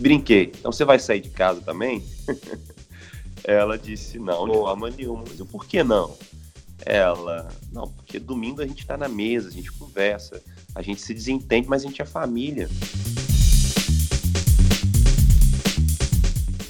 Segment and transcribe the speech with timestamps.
[0.00, 0.50] Brinquei.
[0.58, 2.02] Então você vai sair de casa também?
[3.44, 5.24] Ela disse, não, de forma nenhuma.
[5.38, 6.16] Eu, por que não?
[6.86, 10.42] Ela, não, porque domingo a gente tá na mesa, a gente conversa,
[10.74, 12.68] a gente se desentende, mas a gente é família.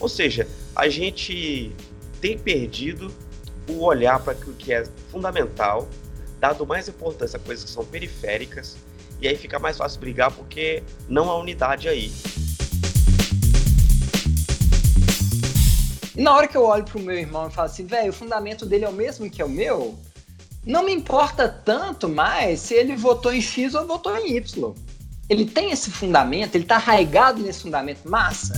[0.01, 1.73] Ou seja, a gente
[2.21, 3.13] tem perdido
[3.69, 5.89] o olhar para aquilo que é fundamental,
[6.41, 8.77] dado mais importância a coisas que são periféricas,
[9.21, 12.11] e aí fica mais fácil brigar porque não há unidade aí.
[16.21, 18.67] E na hora que eu olho pro meu irmão e falo assim, velho, o fundamento
[18.67, 19.99] dele é o mesmo que é o meu,
[20.67, 24.75] não me importa tanto mais se ele votou em X ou votou em Y.
[25.31, 28.53] Ele tem esse fundamento, ele tá arraigado nesse fundamento massa.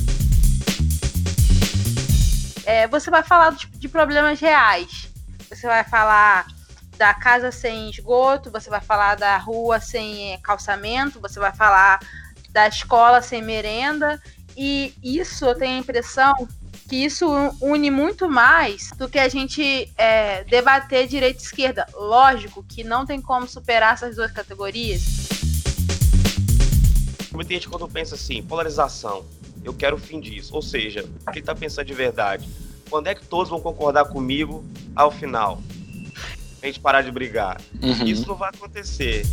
[2.66, 5.08] É, você vai falar de, de problemas reais.
[5.48, 6.48] Você vai falar
[6.98, 12.00] da casa sem esgoto, você vai falar da rua sem calçamento, você vai falar
[12.50, 14.20] da escola sem merenda.
[14.56, 16.34] E isso eu tenho a impressão
[16.92, 17.26] que isso
[17.62, 21.86] une muito mais do que a gente é, debater direita e esquerda.
[21.94, 25.02] Lógico que não tem como superar essas duas categorias.
[27.32, 29.24] Muita gente quando pensa assim, polarização,
[29.64, 30.54] eu quero o fim disso.
[30.54, 32.46] Ou seja, o que ele está pensando de verdade?
[32.90, 34.62] Quando é que todos vão concordar comigo
[34.94, 35.62] ao final?
[36.62, 37.58] A gente parar de brigar.
[37.82, 38.04] Uhum.
[38.04, 39.24] Isso não vai acontecer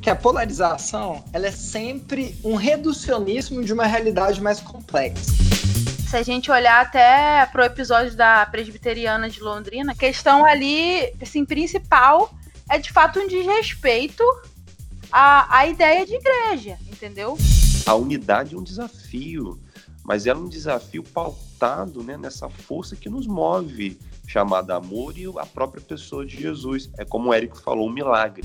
[0.00, 5.32] que a polarização ela é sempre um reducionismo de uma realidade mais complexa.
[6.08, 11.12] Se a gente olhar até para o episódio da presbiteriana de Londrina, a questão ali,
[11.20, 12.34] assim, principal
[12.68, 14.24] é de fato um desrespeito
[15.12, 17.36] à, à ideia de igreja, entendeu?
[17.86, 19.60] A unidade é um desafio,
[20.02, 25.46] mas é um desafio pautado né, nessa força que nos move, chamada amor e a
[25.46, 26.90] própria pessoa de Jesus.
[26.98, 28.42] É como o Érico falou, um milagre.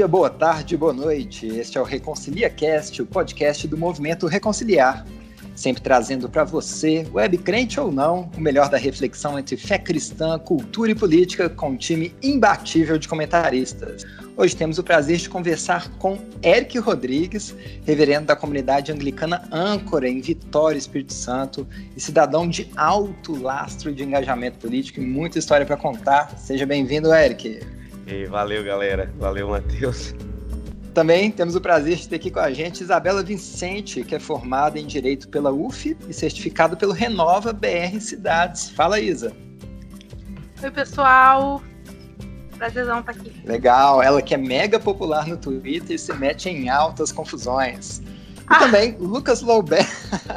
[0.00, 1.46] Dia, boa tarde, boa noite.
[1.46, 5.04] Este é o Reconcilia Cast, o podcast do Movimento Reconciliar.
[5.54, 10.38] Sempre trazendo para você, web crente ou não, o melhor da reflexão entre fé cristã,
[10.38, 14.06] cultura e política com um time imbatível de comentaristas.
[14.38, 20.22] Hoje temos o prazer de conversar com Eric Rodrigues, reverendo da comunidade anglicana Âncora, em
[20.22, 25.76] Vitória, Espírito Santo, e cidadão de alto lastro de engajamento político e muita história para
[25.76, 26.38] contar.
[26.38, 27.79] Seja bem-vindo, Eric.
[28.06, 29.12] E valeu, galera.
[29.18, 30.14] Valeu, Matheus.
[30.94, 34.78] Também temos o prazer de ter aqui com a gente Isabela Vicente, que é formada
[34.78, 38.70] em Direito pela UF e certificado pelo Renova BR Cidades.
[38.70, 39.32] Fala, Isa.
[40.62, 41.62] Oi, pessoal.
[42.58, 43.32] Prazerzão estar aqui.
[43.44, 44.02] Legal.
[44.02, 48.00] Ela que é mega popular no Twitter e se mete em altas confusões.
[48.00, 48.58] E ah.
[48.58, 49.88] também Lucas Loubeck,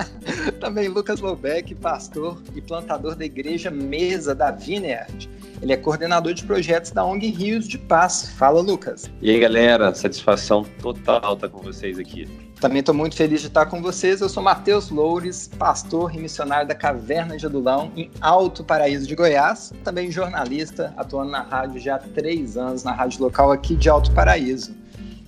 [0.62, 5.28] também Lucas Loubeck, pastor e plantador da igreja Mesa da Vineyard
[5.64, 8.30] ele é coordenador de projetos da ONG Rios de Paz.
[8.32, 9.10] Fala, Lucas.
[9.22, 12.28] E aí, galera, satisfação total estar com vocês aqui.
[12.60, 14.20] Também estou muito feliz de estar com vocês.
[14.20, 19.16] Eu sou Matheus Loures, pastor e missionário da Caverna de Adulão, em Alto Paraíso de
[19.16, 19.72] Goiás.
[19.86, 24.12] Também jornalista, atuando na rádio já há três anos, na rádio local aqui de Alto
[24.12, 24.76] Paraíso.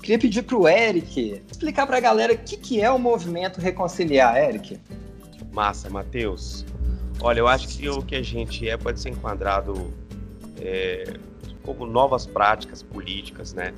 [0.01, 3.61] Queria pedir para o Eric explicar para a galera o que, que é o movimento
[3.61, 4.81] Reconciliar, Eric.
[5.53, 6.65] Massa, Matheus.
[7.21, 9.93] Olha, eu acho que o que a gente é pode ser enquadrado
[10.61, 11.13] é,
[11.63, 13.73] como novas práticas políticas, né?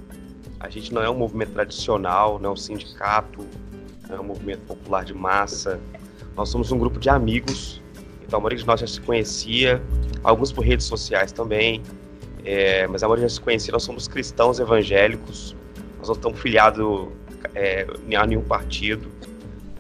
[0.59, 3.45] A gente não é um movimento tradicional, não é um sindicato,
[4.09, 5.79] não é um movimento popular de massa.
[6.35, 7.81] Nós somos um grupo de amigos,
[8.25, 9.81] então a maioria de nós já se conhecia,
[10.23, 11.81] alguns por redes sociais também,
[12.43, 13.71] é, mas a maioria já se conhecia.
[13.71, 15.55] Nós somos cristãos evangélicos,
[15.99, 17.07] nós não estamos filiados
[17.53, 19.07] é, a nenhum partido.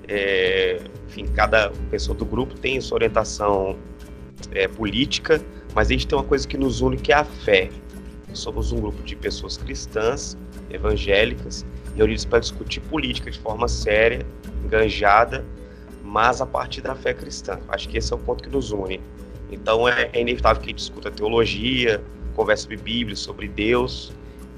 [0.07, 3.77] É, enfim, cada pessoa do grupo tem sua orientação
[4.51, 5.41] é, política,
[5.77, 7.69] mas a gente tem uma coisa que nos une que é a fé.
[8.33, 10.35] Somos um grupo de pessoas cristãs,
[10.71, 11.63] evangélicas,
[11.95, 14.25] reunidos para discutir política de forma séria,
[14.65, 15.45] enganjada,
[16.03, 17.59] mas a partir da fé cristã.
[17.67, 18.99] Acho que esse é o ponto que nos une.
[19.51, 22.03] Então é, é inevitável que a gente discuta teologia,
[22.35, 24.11] converse sobre Bíblia, sobre Deus,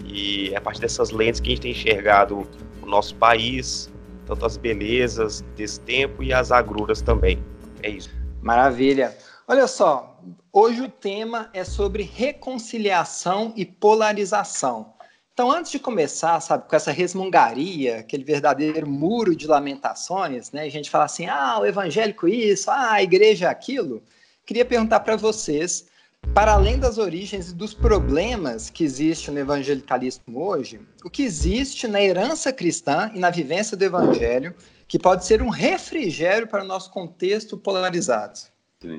[0.06, 2.48] e é a partir dessas lentes que a gente tem enxergado
[2.82, 3.92] o nosso país,
[4.26, 7.44] tanto as belezas desse tempo e as agruras também.
[7.84, 8.10] É isso.
[8.42, 9.18] Maravilha.
[9.46, 10.09] Olha só,
[10.52, 14.94] hoje o tema é sobre reconciliação e polarização.
[15.34, 20.64] Então, antes de começar, sabe, com essa resmungaria, aquele verdadeiro muro de lamentações, né?
[20.64, 24.04] A gente fala assim, ah, o evangélico isso, ah, a igreja aquilo.
[24.46, 25.86] Queria perguntar para vocês,
[26.34, 31.88] para além das origens e dos problemas que existem no evangelicalismo hoje, o que existe
[31.88, 34.54] na herança cristã e na vivência do evangelho
[34.90, 38.40] que pode ser um refrigério para o nosso contexto polarizado.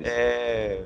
[0.03, 0.85] É...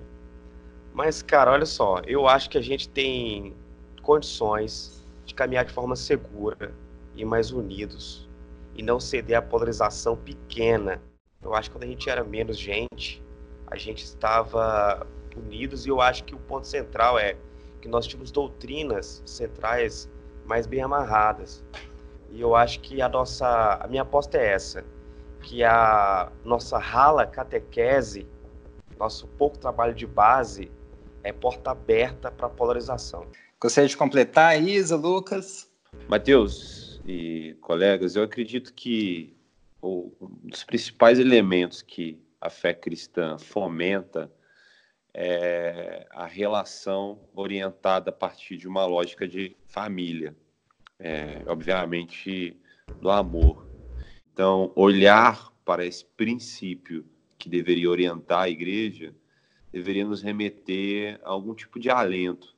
[0.96, 3.54] Mas, cara, olha só, eu acho que a gente tem
[4.02, 6.74] condições de caminhar de forma segura
[7.14, 8.30] e mais unidos
[8.74, 11.02] e não ceder à polarização pequena.
[11.42, 13.22] Eu acho que quando a gente era menos gente,
[13.68, 15.06] a gente estava
[15.36, 17.36] unidos e eu acho que o ponto central é
[17.82, 20.10] que nós tínhamos doutrinas centrais
[20.46, 21.62] mais bem amarradas.
[22.32, 24.86] E eu acho que a nossa, a minha aposta é essa,
[25.42, 28.26] que a nossa rala catequese,
[28.98, 30.72] nosso pouco trabalho de base
[31.26, 33.26] é porta aberta para polarização.
[33.60, 35.68] Gostaria de completar, Isa, Lucas?
[36.08, 39.36] Mateus e colegas, eu acredito que
[39.82, 40.12] um
[40.44, 44.32] dos principais elementos que a fé cristã fomenta
[45.12, 50.36] é a relação orientada a partir de uma lógica de família,
[51.00, 52.56] é, obviamente
[53.02, 53.68] do amor.
[54.32, 57.04] Então, olhar para esse princípio
[57.40, 59.16] que deveria orientar a igreja
[59.76, 62.56] deveria nos remeter a algum tipo de alento.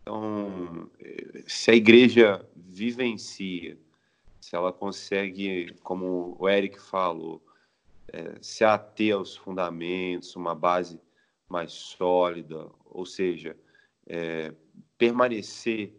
[0.00, 0.90] Então,
[1.46, 3.76] se a igreja vivencia,
[4.40, 7.42] se ela consegue, como o Eric falou,
[8.10, 10.98] é, se ater aos fundamentos, uma base
[11.46, 13.54] mais sólida, ou seja,
[14.06, 14.54] é,
[14.96, 15.92] permanecer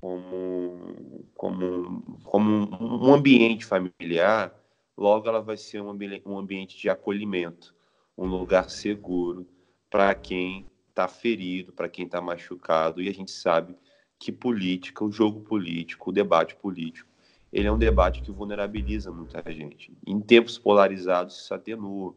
[0.00, 4.58] como, como, como um ambiente familiar,
[4.96, 7.74] logo ela vai ser um, ambi um ambiente de acolhimento,
[8.16, 9.46] um lugar seguro
[9.90, 13.74] para quem está ferido, para quem está machucado, e a gente sabe
[14.18, 17.08] que política, o jogo político, o debate político,
[17.52, 19.92] ele é um debate que vulnerabiliza muita gente.
[20.06, 22.14] Em tempos polarizados, isso atenua.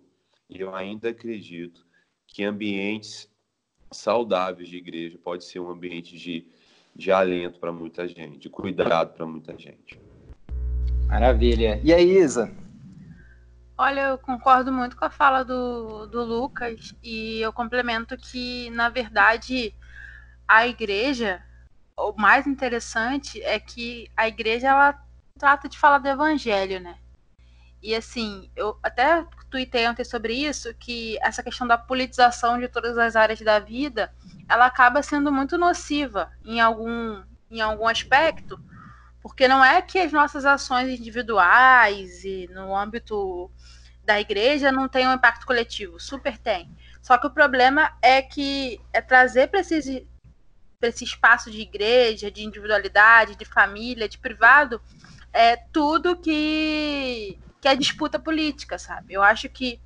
[0.49, 1.85] E eu ainda acredito
[2.27, 3.29] que ambientes
[3.91, 6.47] saudáveis de igreja pode ser um ambiente de,
[6.95, 9.99] de alento para muita gente, de cuidado para muita gente.
[11.07, 11.81] Maravilha.
[11.83, 12.53] E aí, Isa?
[13.77, 18.87] Olha, eu concordo muito com a fala do, do Lucas e eu complemento que, na
[18.87, 19.75] verdade,
[20.47, 21.43] a igreja,
[21.97, 24.97] o mais interessante é que a igreja ela
[25.37, 26.97] trata de falar do evangelho, né?
[27.81, 32.97] E assim, eu até tuitei ontem sobre isso, que essa questão da politização de todas
[32.97, 34.13] as áreas da vida,
[34.49, 38.59] ela acaba sendo muito nociva em algum, em algum aspecto,
[39.25, 43.49] porque não é que as nossas ações individuais e no âmbito
[44.03, 46.69] da igreja não tenham um impacto coletivo, super tem.
[47.01, 50.07] Só que o problema é que é trazer para esse,
[50.79, 54.79] esse espaço de igreja, de individualidade, de família, de privado,
[55.33, 59.15] é tudo que que é disputa política, sabe?
[59.15, 59.81] Eu acho que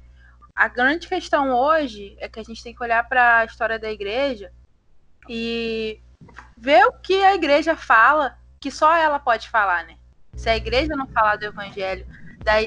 [0.54, 3.90] a grande questão hoje é que a gente tem que olhar para a história da
[3.90, 4.52] igreja
[5.30, 6.02] e
[6.58, 9.98] ver o que a igreja fala, que só ela pode falar, né?
[10.36, 12.06] Se a igreja não falar do evangelho,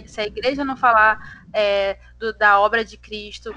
[0.07, 3.55] se a igreja não falar é, do, da obra de Cristo,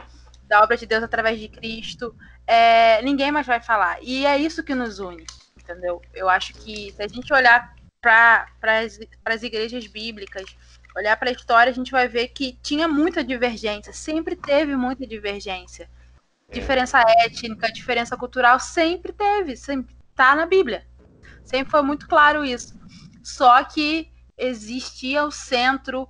[0.48, 2.16] da obra de Deus através de Cristo,
[2.48, 3.98] é, ninguém mais vai falar.
[4.02, 5.26] E é isso que nos une,
[5.58, 6.02] entendeu?
[6.14, 8.48] Eu acho que se a gente olhar para
[9.26, 10.46] as igrejas bíblicas,
[10.96, 15.06] olhar para a história, a gente vai ver que tinha muita divergência, sempre teve muita
[15.06, 15.90] divergência.
[16.50, 16.54] É.
[16.54, 20.86] Diferença étnica, diferença cultural, sempre teve, sempre tá na Bíblia.
[21.46, 22.74] Sempre foi muito claro isso.
[23.24, 26.08] Só que existia o centro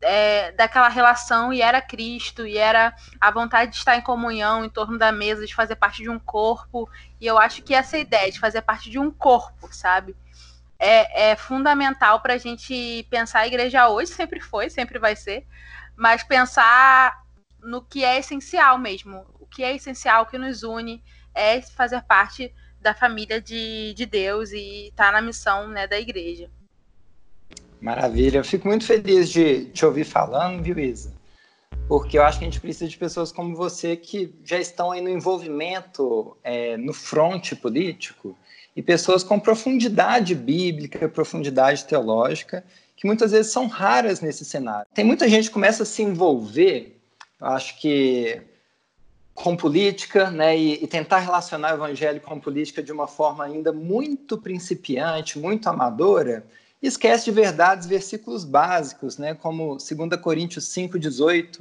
[0.00, 4.70] é, daquela relação e era Cristo, e era a vontade de estar em comunhão em
[4.70, 6.88] torno da mesa, de fazer parte de um corpo.
[7.20, 10.16] E eu acho que essa ideia de fazer parte de um corpo, sabe?
[10.78, 15.46] é, é fundamental para a gente pensar a igreja hoje, sempre foi, sempre vai ser,
[15.96, 17.24] mas pensar
[17.60, 19.26] no que é essencial mesmo.
[19.40, 21.02] O que é essencial, o que nos une,
[21.34, 22.54] é fazer parte
[22.88, 26.48] da família de, de Deus e estar tá na missão né, da igreja.
[27.80, 31.12] Maravilha, eu fico muito feliz de te ouvir falando, viu, Isa?
[31.86, 35.02] Porque eu acho que a gente precisa de pessoas como você que já estão aí
[35.02, 38.36] no envolvimento é, no fronte político
[38.74, 42.64] e pessoas com profundidade bíblica, profundidade teológica,
[42.96, 44.86] que muitas vezes são raras nesse cenário.
[44.94, 46.98] Tem muita gente que começa a se envolver,
[47.38, 48.40] acho que
[49.42, 53.72] com política, né, e, e, tentar relacionar o evangelho com política de uma forma ainda
[53.72, 56.44] muito principiante, muito amadora,
[56.82, 61.60] e esquece de verdades, versículos básicos, né, como 2 Coríntios 5,18.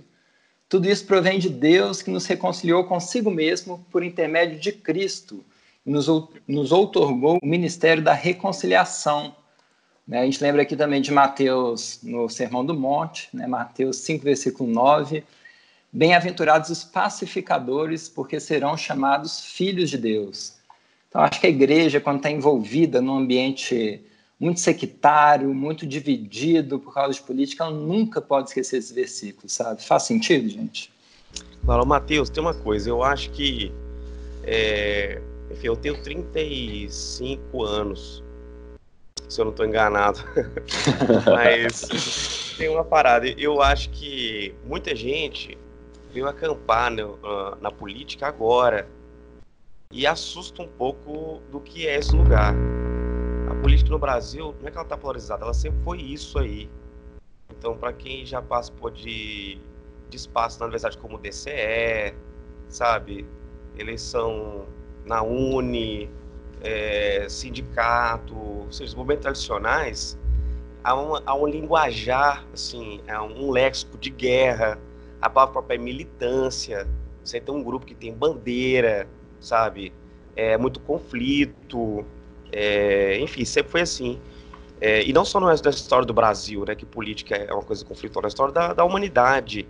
[0.67, 5.43] Tudo isso provém de Deus que nos reconciliou consigo mesmo por intermédio de Cristo
[5.87, 6.07] nos,
[6.45, 9.33] nos outorgou o ministério da reconciliação.
[10.05, 10.19] Né?
[10.19, 13.47] A gente lembra aqui também de Mateus, no Sermão do Monte, né?
[13.47, 15.23] Mateus 5, versículo 9.
[15.91, 20.57] Bem-aventurados os pacificadores, porque serão chamados filhos de Deus.
[21.09, 24.01] Então, acho que a igreja, quando está envolvida num ambiente
[24.39, 29.83] muito sectário, muito dividido por causa de política, ela nunca pode esquecer esse versículo, sabe?
[29.83, 30.91] Faz sentido, gente?
[31.65, 33.71] Claro, Matheus, tem uma coisa, eu acho que
[34.49, 38.23] é, enfim, eu tenho 35 anos,
[39.27, 40.19] se eu não estou enganado.
[41.27, 43.27] Mas tem uma parada.
[43.27, 45.57] Eu acho que muita gente
[46.11, 48.87] veio acampar na, na política agora
[49.91, 52.53] e assusta um pouco do que é esse lugar.
[53.49, 56.69] A política no Brasil, não é que ela está polarizada, ela sempre foi isso aí.
[57.49, 59.59] Então, para quem já passou de,
[60.09, 62.13] de espaço na universidade como DCE,
[62.67, 63.25] sabe,
[63.77, 64.65] eleição
[65.05, 66.09] na Uni,
[66.61, 70.17] é, sindicato, ou seja, os movimentos tradicionais,
[70.83, 74.77] há, uma, há um linguajar, assim, há um léxico de guerra,
[75.21, 76.87] a palavra própria é militância,
[77.23, 79.07] você tem um grupo que tem bandeira,
[79.39, 79.93] sabe?
[80.35, 82.05] É muito conflito,
[82.51, 84.19] é, enfim, sempre foi assim.
[84.79, 88.23] É, e não só na história do Brasil, né, que política é uma coisa conflituosa,
[88.23, 89.67] na história da, da humanidade.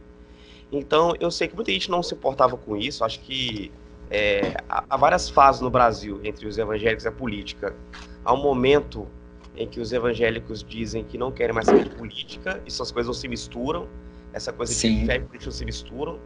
[0.72, 3.72] Então, eu sei que muita gente não se importava com isso, acho que
[4.10, 7.76] é, há várias fases no Brasil entre os evangélicos e a política.
[8.24, 9.08] Há um momento
[9.56, 13.14] em que os evangélicos dizem que não querem mais saber de política, essas coisas não
[13.14, 13.88] se misturam,
[14.38, 15.02] essa coisa Sim.
[15.02, 16.20] de fé e política se misturam.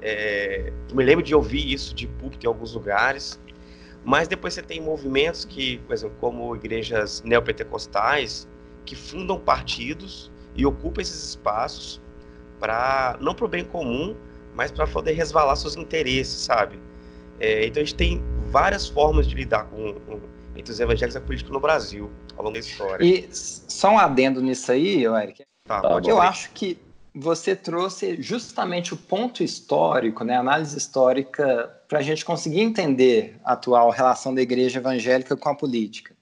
[0.00, 3.40] É, eu me lembro de ouvir isso de público em alguns lugares,
[4.04, 8.46] mas depois você tem movimentos que, por exemplo, como igrejas neopentecostais,
[8.84, 12.00] que fundam partidos e ocupam esses espaços
[12.60, 14.14] para, não para o bem comum,
[14.54, 16.78] mas para poder resvalar seus interesses, sabe?
[17.40, 20.20] É, então a gente tem várias formas de lidar com, com
[20.56, 23.04] entre os evangélicos e a política no Brasil, ao longo da história.
[23.04, 25.42] E só um adendo nisso aí, Eric.
[25.66, 26.78] Tá eu acho que
[27.14, 33.38] você trouxe justamente o ponto histórico, né, a análise histórica, para a gente conseguir entender
[33.44, 36.12] a atual relação da igreja evangélica com a política.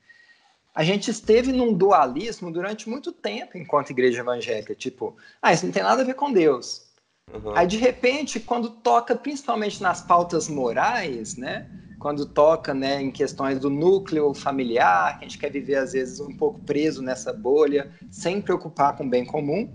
[0.75, 5.73] A gente esteve num dualismo durante muito tempo enquanto igreja evangélica, tipo, ah, isso não
[5.73, 6.93] tem nada a ver com Deus.
[7.33, 7.57] Uhum.
[7.57, 11.71] Aí, de repente, quando toca principalmente nas pautas morais, né?
[11.99, 16.21] Quando toca né, em questões do núcleo familiar, que a gente quer viver, às vezes,
[16.21, 19.71] um pouco preso nessa bolha, sem preocupar com o bem comum,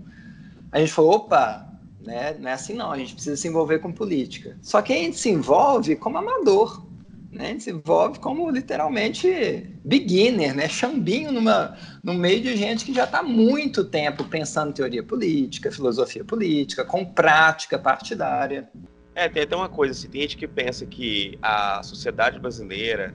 [0.72, 1.66] a gente falou: opa,
[2.04, 4.56] né, não é assim não, a gente precisa se envolver com política.
[4.62, 6.88] Só que a gente se envolve como amador
[7.30, 7.58] né?
[7.58, 10.68] se envolve como literalmente beginner, né?
[10.68, 15.70] Chambinho numa, no meio de gente que já está muito tempo pensando em teoria política,
[15.70, 18.68] filosofia política, com prática partidária.
[19.14, 23.14] É, tem até uma coisa, assim, tem gente que pensa que a sociedade brasileira,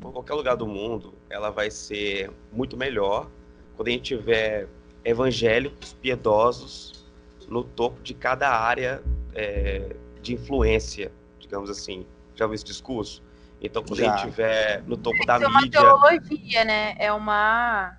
[0.00, 3.30] por qualquer lugar do mundo, ela vai ser muito melhor
[3.76, 4.68] quando a gente tiver
[5.08, 7.06] evangélicos piedosos
[7.48, 9.02] no topo de cada área
[9.34, 12.06] é, de influência, digamos assim
[12.38, 13.22] já ouviu esse discurso?
[13.60, 14.06] Então, quando Já.
[14.06, 15.78] a gente estiver no topo da é mídia.
[15.78, 16.94] É uma teologia, né?
[16.98, 17.96] É uma.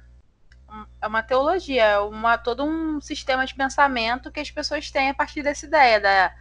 [1.01, 5.13] É uma teologia, é uma, todo um sistema de pensamento que as pessoas têm a
[5.15, 6.31] partir dessa ideia da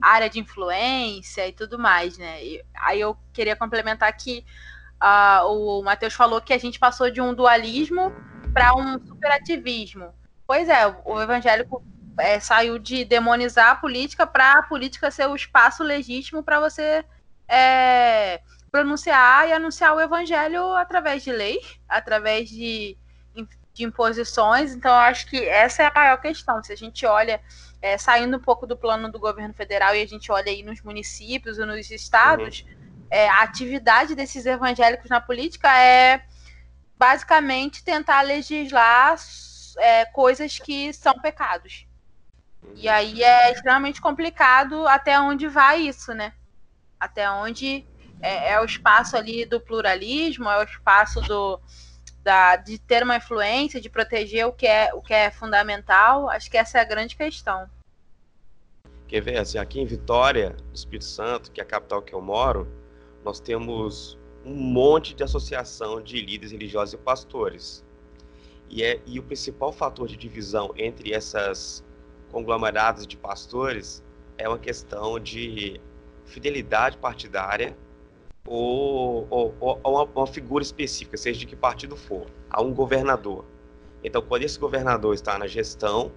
[0.00, 2.42] área de influência e tudo mais, né?
[2.42, 4.44] E, aí eu queria complementar que
[5.02, 8.12] uh, o Matheus falou que a gente passou de um dualismo
[8.54, 10.14] para um superativismo.
[10.46, 11.84] Pois é, o evangélico
[12.18, 17.04] é, saiu de demonizar a política para a política ser o espaço legítimo para você
[17.48, 21.58] é, pronunciar e anunciar o evangelho através de lei,
[21.88, 22.96] através de,
[23.72, 24.72] de imposições.
[24.72, 26.62] Então, eu acho que essa é a maior questão.
[26.62, 27.40] Se a gente olha,
[27.82, 30.80] é, saindo um pouco do plano do governo federal e a gente olha aí nos
[30.80, 33.06] municípios e nos estados, uhum.
[33.10, 36.22] é, a atividade desses evangélicos na política é
[36.96, 39.16] basicamente tentar legislar
[39.78, 41.86] é, coisas que são pecados.
[42.76, 46.32] E aí é extremamente complicado até onde vai isso, né?
[47.04, 47.86] até onde
[48.20, 51.60] é, é, o espaço ali do pluralismo, é o espaço do,
[52.22, 56.30] da, de ter uma influência, de proteger o que, é, o que é fundamental.
[56.30, 57.68] Acho que essa é a grande questão.
[59.06, 62.66] Quer ver, assim, aqui em Vitória, Espírito Santo, que é a capital que eu moro,
[63.22, 67.84] nós temos um monte de associação de líderes religiosos e pastores.
[68.68, 71.84] E, é, e o principal fator de divisão entre essas
[72.30, 74.02] conglomerados de pastores
[74.36, 75.80] é uma questão de
[76.24, 77.76] fidelidade partidária
[78.46, 83.44] ou, ou, ou uma, uma, figura específica, seja de que partido for, a um governador.
[84.02, 86.12] Então, quando esse governador está na gestão,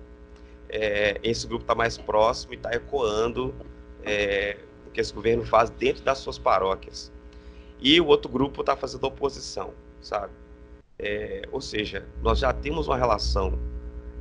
[0.70, 3.56] é, esse grupo está mais próximo e está ecoando
[4.04, 7.12] é, o que esse governo faz dentro das suas paróquias.
[7.80, 10.34] E o outro grupo está fazendo oposição, sabe?
[11.00, 13.58] É, ou seja, nós já temos uma relação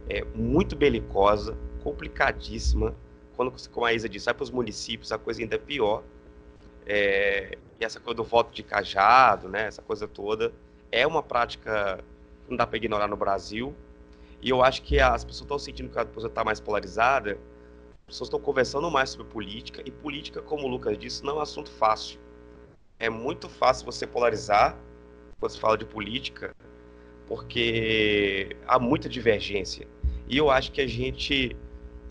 [0.09, 2.95] é, muito belicosa, complicadíssima,
[3.35, 6.03] quando, como a Isa disse, sai para os municípios, a coisa ainda é pior.
[6.87, 10.53] É, e essa coisa do voto de cajado, né, essa coisa toda,
[10.91, 12.03] é uma prática
[12.49, 13.75] não dá para ignorar no Brasil.
[14.41, 18.07] E eu acho que as pessoas estão sentindo que a pessoa está mais polarizada, as
[18.07, 21.41] pessoas estão conversando mais sobre política, e política, como o Lucas disse, não é um
[21.41, 22.21] assunto fácil.
[22.99, 24.77] É muito fácil você polarizar
[25.39, 26.55] quando se fala de política,
[27.27, 29.87] porque há muita divergência.
[30.29, 31.57] E eu acho que a gente,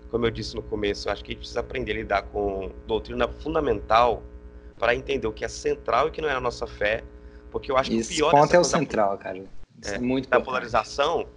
[0.10, 2.72] como eu disse no começo, eu acho que a gente precisa aprender a lidar com
[2.86, 4.24] doutrina fundamental
[4.78, 7.04] para entender o que é central e o que não é a nossa fé,
[7.52, 9.38] porque eu acho que o pior ponto é o central, cara.
[9.82, 11.28] Isso é, É, muito da polarização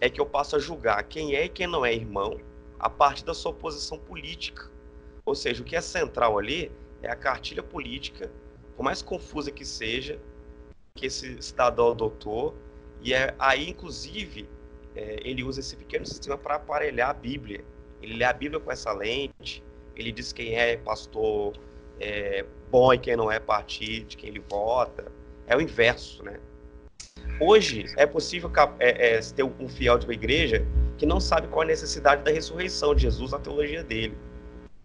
[0.00, 2.42] é que eu passo a julgar quem é e quem não é irmão
[2.78, 4.70] a partir da sua posição política.
[5.24, 8.30] Ou seja, o que é central ali é a cartilha política,
[8.80, 10.18] por mais confusa que seja,
[10.94, 12.54] que esse cidadão adotou,
[13.02, 14.48] e é aí, inclusive,
[14.96, 17.62] é, ele usa esse pequeno sistema para aparelhar a Bíblia.
[18.00, 19.62] Ele lê a Bíblia com essa lente,
[19.94, 21.58] ele diz quem é pastor
[22.00, 25.12] é, bom e quem não é partido, de quem ele vota.
[25.46, 26.40] É o inverso, né?
[27.38, 31.64] Hoje é possível é, é, ter um fiel de uma igreja que não sabe qual
[31.64, 34.16] é a necessidade da ressurreição de Jesus na teologia dele.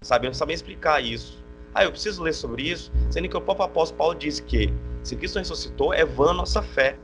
[0.01, 1.44] Sabe, não sabe explicar isso.
[1.75, 5.13] Ah, eu preciso ler sobre isso, sendo que o próprio apóstolo Paulo disse que se
[5.17, 6.97] Cristo ressuscitou, é vã a nossa fé.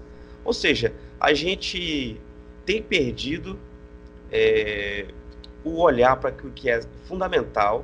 [0.46, 2.20] Ou seja, a gente
[2.66, 3.60] tem perdido
[4.32, 5.08] é,
[5.66, 7.84] o olhar para o que é fundamental,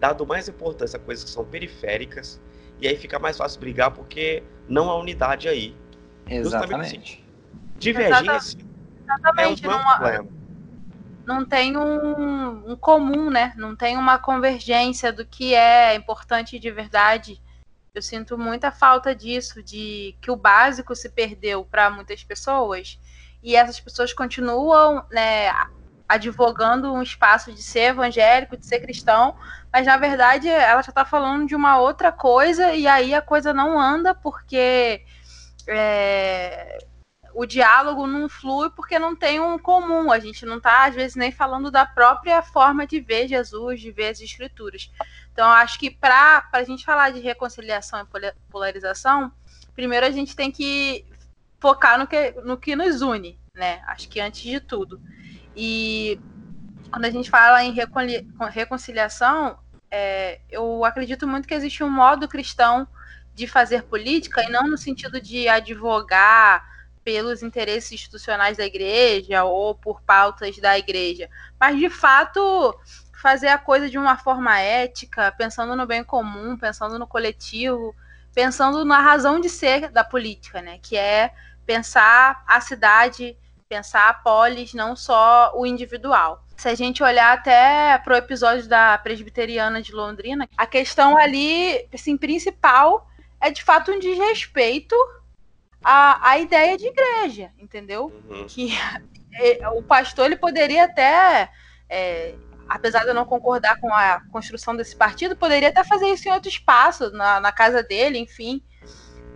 [0.00, 2.40] dado mais importância a coisas que são periféricas,
[2.80, 5.74] e aí fica mais fácil brigar porque não há unidade aí.
[6.28, 7.24] Exatamente.
[7.78, 10.28] Divergência é um, Exatamente, não é um não, problema.
[11.26, 13.52] Não tem um, um comum, né?
[13.56, 17.40] Não tem uma convergência do que é importante de verdade.
[17.94, 22.98] Eu sinto muita falta disso, de que o básico se perdeu para muitas pessoas
[23.42, 25.52] e essas pessoas continuam, né,
[26.08, 29.36] advogando um espaço de ser evangélico, de ser cristão,
[29.72, 33.52] mas na verdade ela já está falando de uma outra coisa e aí a coisa
[33.52, 35.04] não anda porque
[35.66, 36.78] é,
[37.34, 40.12] o diálogo não flui porque não tem um comum.
[40.12, 43.90] A gente não está, às vezes, nem falando da própria forma de ver Jesus, de
[43.90, 44.90] ver as escrituras.
[45.32, 49.32] Então, acho que para a gente falar de reconciliação e pola- polarização,
[49.74, 51.04] primeiro a gente tem que
[51.58, 53.82] focar no que, no que nos une, né?
[53.86, 55.00] Acho que antes de tudo.
[55.56, 56.20] E
[56.90, 57.74] quando a gente fala em
[58.50, 59.58] reconciliação,
[59.90, 62.86] é, eu acredito muito que existe um modo cristão
[63.34, 66.73] de fazer política e não no sentido de advogar
[67.04, 71.28] pelos interesses institucionais da igreja ou por pautas da igreja,
[71.60, 72.74] mas de fato
[73.22, 77.94] fazer a coisa de uma forma ética, pensando no bem comum, pensando no coletivo,
[78.34, 80.78] pensando na razão de ser da política, né?
[80.82, 81.32] Que é
[81.64, 83.36] pensar a cidade,
[83.68, 86.44] pensar a polis, não só o individual.
[86.56, 91.88] Se a gente olhar até para o episódio da presbiteriana de Londrina, a questão ali,
[91.92, 93.08] assim, principal
[93.40, 94.94] é de fato um desrespeito
[95.84, 98.14] à, à ideia de igreja, entendeu?
[98.28, 98.46] Uhum.
[98.46, 98.70] que
[99.40, 101.50] eh, o pastor ele poderia até,
[101.88, 102.36] é,
[102.68, 106.32] apesar de eu não concordar com a construção desse partido, poderia até fazer isso em
[106.32, 108.62] outro espaço, na, na casa dele, enfim.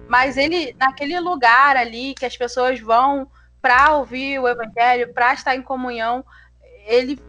[0.07, 3.31] Mas ele, naquele lugar ali que as pessoas vão
[3.61, 6.25] para ouvir o evangelho, para estar em comunhão,
[6.87, 7.28] ele le-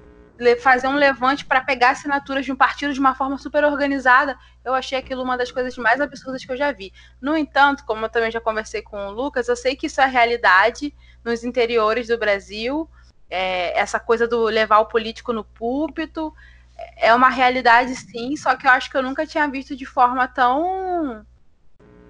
[0.61, 4.73] fazer um levante para pegar assinaturas de um partido de uma forma super organizada, eu
[4.73, 6.93] achei aquilo uma das coisas mais absurdas que eu já vi.
[7.21, 10.05] No entanto, como eu também já conversei com o Lucas, eu sei que isso é
[10.05, 12.89] realidade nos interiores do Brasil,
[13.29, 16.33] é, essa coisa do levar o político no púlpito,
[16.95, 20.27] é uma realidade sim, só que eu acho que eu nunca tinha visto de forma
[20.27, 21.25] tão,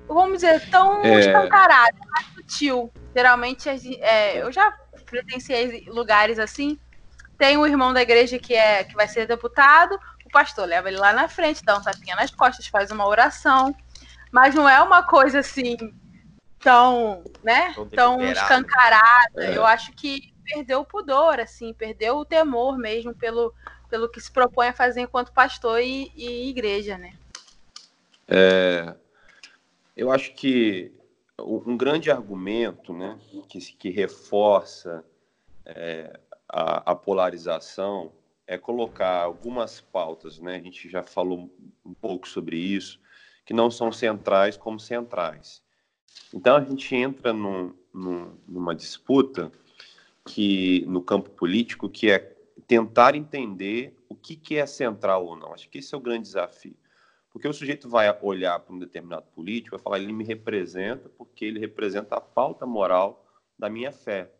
[0.07, 1.19] vamos dizer, tão É.
[1.19, 2.91] escancarada, mais sutil.
[3.15, 3.67] Geralmente,
[4.01, 4.71] é, eu já
[5.05, 6.79] presenciei lugares assim,
[7.39, 10.97] tem o irmão da igreja que é que vai ser deputado, o pastor leva ele
[10.97, 13.73] lá na frente, dá um tapinha nas costas, faz uma oração,
[14.29, 15.77] mas não é uma coisa assim
[16.59, 19.45] tão, né, Tão escancarada.
[19.45, 19.57] É.
[19.57, 23.53] Eu acho que perdeu o pudor, assim, perdeu o temor mesmo pelo,
[23.89, 27.13] pelo que se propõe a fazer enquanto pastor e, e igreja, né?
[28.27, 28.93] É,
[29.95, 30.91] eu acho que
[31.39, 35.05] um grande argumento né, que, que reforça
[35.65, 38.11] é, a, a polarização
[38.47, 41.49] é colocar algumas pautas, né, a gente já falou
[41.85, 42.99] um pouco sobre isso,
[43.45, 45.61] que não são centrais como centrais.
[46.33, 49.51] Então a gente entra num- num- numa disputa
[50.25, 52.19] que no campo político que é
[52.67, 55.53] tentar entender o que, que é central ou não.
[55.53, 56.75] Acho que esse é o grande desafio.
[57.31, 61.45] Porque o sujeito vai olhar para um determinado político e falar, ele me representa porque
[61.45, 63.25] ele representa a pauta moral
[63.57, 64.31] da minha fé.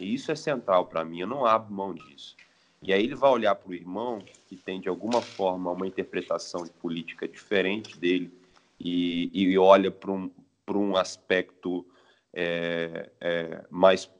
[0.00, 2.36] E isso é central para mim, eu não abro mão disso.
[2.82, 6.64] E aí ele vai olhar para o irmão que tem, de alguma forma, uma interpretação
[6.64, 8.30] de política diferente dele
[8.78, 10.30] e, e olha para um,
[10.68, 11.86] um aspecto
[12.32, 14.10] é, é, mais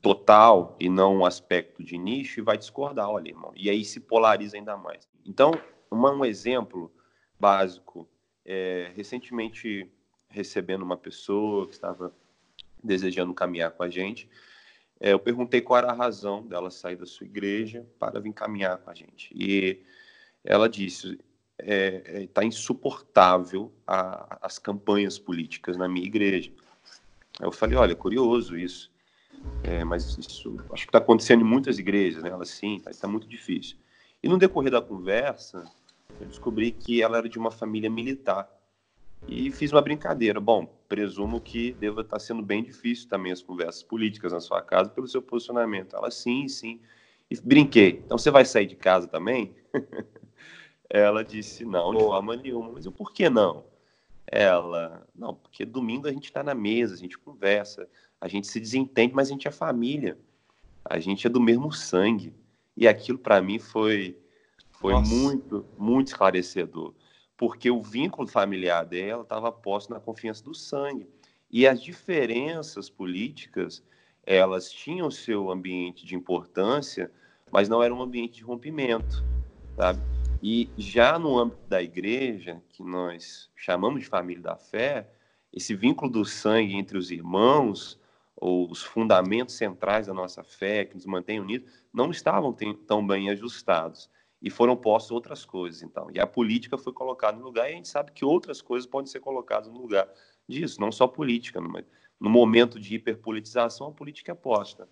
[0.00, 3.52] total e não um aspecto de nicho e vai discordar, olha, irmão.
[3.54, 5.08] E aí se polariza ainda mais.
[5.24, 5.52] Então,
[5.90, 6.90] uma, um exemplo
[7.38, 8.08] básico,
[8.44, 9.90] é, recentemente
[10.28, 12.12] recebendo uma pessoa que estava
[12.82, 14.28] desejando caminhar com a gente,
[14.98, 18.78] é, eu perguntei qual era a razão dela sair da sua igreja para vir caminhar
[18.78, 19.30] com a gente.
[19.34, 19.82] E
[20.44, 21.18] ela disse:
[21.58, 26.50] está é, é, tá insuportável a, as campanhas políticas na minha igreja.
[27.40, 28.90] Eu falei: olha, curioso isso.
[29.62, 32.30] É, mas isso acho que está acontecendo em muitas igrejas, né?
[32.30, 33.76] Ela sim, está tá muito difícil.
[34.22, 35.64] E no decorrer da conversa,
[36.20, 38.48] eu descobri que ela era de uma família militar.
[39.28, 40.40] E fiz uma brincadeira.
[40.40, 44.90] Bom, presumo que deva estar sendo bem difícil também as conversas políticas na sua casa
[44.90, 45.96] pelo seu posicionamento.
[45.96, 46.80] Ela, sim, sim.
[47.30, 48.02] E brinquei.
[48.04, 49.54] Então você vai sair de casa também?
[50.88, 52.72] Ela disse, não, de forma nenhuma.
[52.72, 53.64] Mas eu, por que não?
[54.28, 57.88] Ela, não, porque domingo a gente está na mesa, a gente conversa,
[58.20, 60.16] a gente se desentende, mas a gente é família.
[60.84, 62.32] A gente é do mesmo sangue.
[62.76, 64.16] E aquilo para mim foi,
[64.70, 66.94] foi muito, muito esclarecedor
[67.36, 71.06] porque o vínculo familiar dela estava posto na confiança do sangue.
[71.50, 73.82] E as diferenças políticas,
[74.24, 77.10] elas tinham seu ambiente de importância,
[77.50, 79.24] mas não era um ambiente de rompimento,
[79.76, 80.00] sabe?
[80.42, 85.08] E já no âmbito da igreja, que nós chamamos de família da fé,
[85.52, 87.98] esse vínculo do sangue entre os irmãos,
[88.34, 92.54] ou os fundamentos centrais da nossa fé, que nos mantém unidos, não estavam
[92.86, 96.08] tão bem ajustados e foram postas outras coisas, então.
[96.12, 99.10] E a política foi colocada no lugar e a gente sabe que outras coisas podem
[99.10, 100.08] ser colocadas no lugar
[100.48, 104.88] disso, não só política, no momento de hiperpolitização, a política é posta.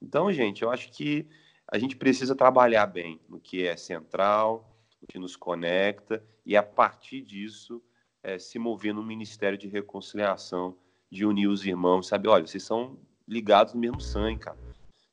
[0.00, 1.26] Então, gente, eu acho que
[1.70, 6.62] a gente precisa trabalhar bem no que é central, o que nos conecta, e a
[6.62, 7.82] partir disso
[8.22, 10.76] é, se mover no Ministério de Reconciliação,
[11.10, 12.28] de unir os irmãos, sabe?
[12.28, 14.58] Olha, vocês são ligados no mesmo sangue, cara.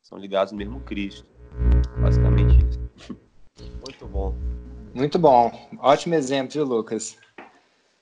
[0.02, 1.28] São ligados no mesmo Cristo.
[2.02, 3.20] Basicamente isso.
[3.63, 4.36] Muito bom.
[4.93, 5.69] Muito bom.
[5.80, 7.17] Ótimo exemplo, viu, Lucas?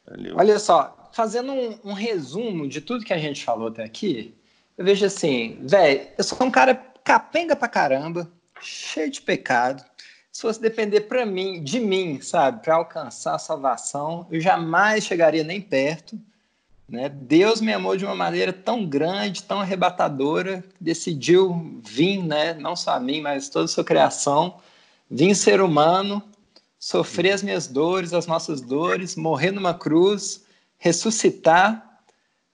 [0.05, 0.35] Valeu.
[0.37, 4.35] Olha só, fazendo um, um, resumo de tudo que a gente falou até aqui,
[4.77, 9.83] eu vejo assim, velho, eu sou um cara capenga pra caramba, cheio de pecado.
[10.31, 15.43] Se fosse depender para mim, de mim, sabe, para alcançar a salvação, eu jamais chegaria
[15.43, 16.19] nem perto.
[16.87, 17.09] Né?
[17.09, 22.53] Deus me amou de uma maneira tão grande, tão arrebatadora, que decidiu vir, né?
[22.53, 24.59] não só a mim, mas toda a sua criação,
[25.09, 26.21] Vim ser humano,
[26.77, 30.45] sofrer as minhas dores, as nossas dores, morrer numa cruz,
[30.77, 32.01] ressuscitar,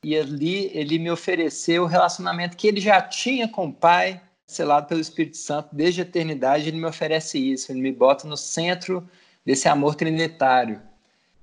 [0.04, 4.88] e ali ele me ofereceu o relacionamento que ele já tinha com o Pai, selado
[4.88, 6.68] pelo Espírito Santo desde a eternidade.
[6.68, 9.08] Ele me oferece isso, ele me bota no centro
[9.46, 10.82] desse amor trinitário.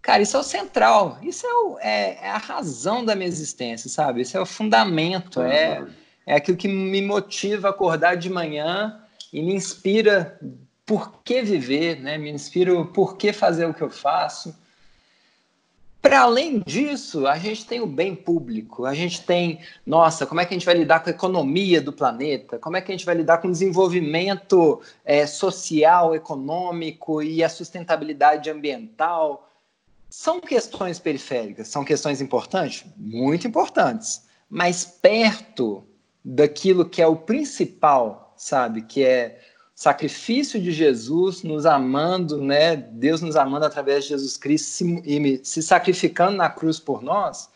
[0.03, 3.91] Cara, isso é o central, isso é, o, é, é, a razão da minha existência,
[3.91, 4.23] sabe?
[4.23, 5.87] Isso é o fundamento, é,
[6.27, 8.99] é aquilo que me motiva a acordar de manhã
[9.31, 10.41] e me inspira
[10.91, 12.19] por que viver, né?
[12.19, 14.53] me inspiro por que fazer o que eu faço.
[16.03, 20.45] Para além disso, a gente tem o bem público, a gente tem, nossa, como é
[20.45, 23.07] que a gente vai lidar com a economia do planeta, como é que a gente
[23.07, 29.49] vai lidar com o desenvolvimento é, social, econômico e a sustentabilidade ambiental.
[30.09, 32.85] São questões periféricas, são questões importantes?
[32.97, 35.85] Muito importantes, mas perto
[36.25, 38.83] daquilo que é o principal, sabe?
[38.83, 39.39] Que é
[39.81, 42.77] sacrifício de Jesus nos amando, né?
[42.77, 47.49] Deus nos amando através de Jesus Cristo se, e se sacrificando na cruz por nós,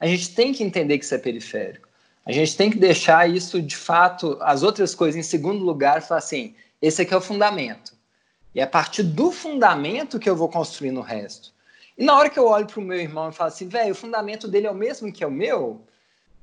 [0.00, 1.88] a gente tem que entender que isso é periférico.
[2.26, 6.18] A gente tem que deixar isso, de fato, as outras coisas em segundo lugar, falar
[6.18, 7.92] assim: esse aqui é o fundamento.
[8.52, 11.54] E é a partir do fundamento que eu vou construir no resto.
[11.96, 13.94] E na hora que eu olho para o meu irmão e falo assim, velho, o
[13.94, 15.80] fundamento dele é o mesmo que é o meu,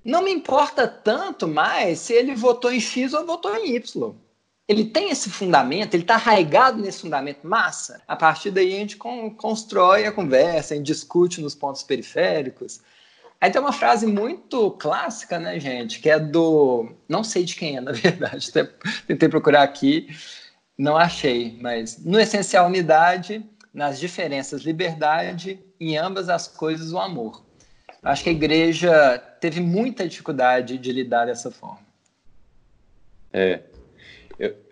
[0.01, 4.15] não me importa tanto mais se ele votou em X ou votou em Y
[4.67, 8.01] ele tem esse fundamento, ele está arraigado nesse fundamento massa.
[8.07, 12.81] A partir daí a gente constrói a conversa, a gente discute nos pontos periféricos.
[13.39, 16.89] Aí tem uma frase muito clássica, né, gente, que é do.
[17.07, 18.51] Não sei de quem é, na verdade,
[19.05, 20.07] tentei procurar aqui,
[20.77, 27.45] não achei, mas no essencial, unidade, nas diferenças, liberdade, em ambas as coisas, o amor.
[28.01, 31.85] Acho que a igreja teve muita dificuldade de lidar dessa forma.
[33.33, 33.61] É,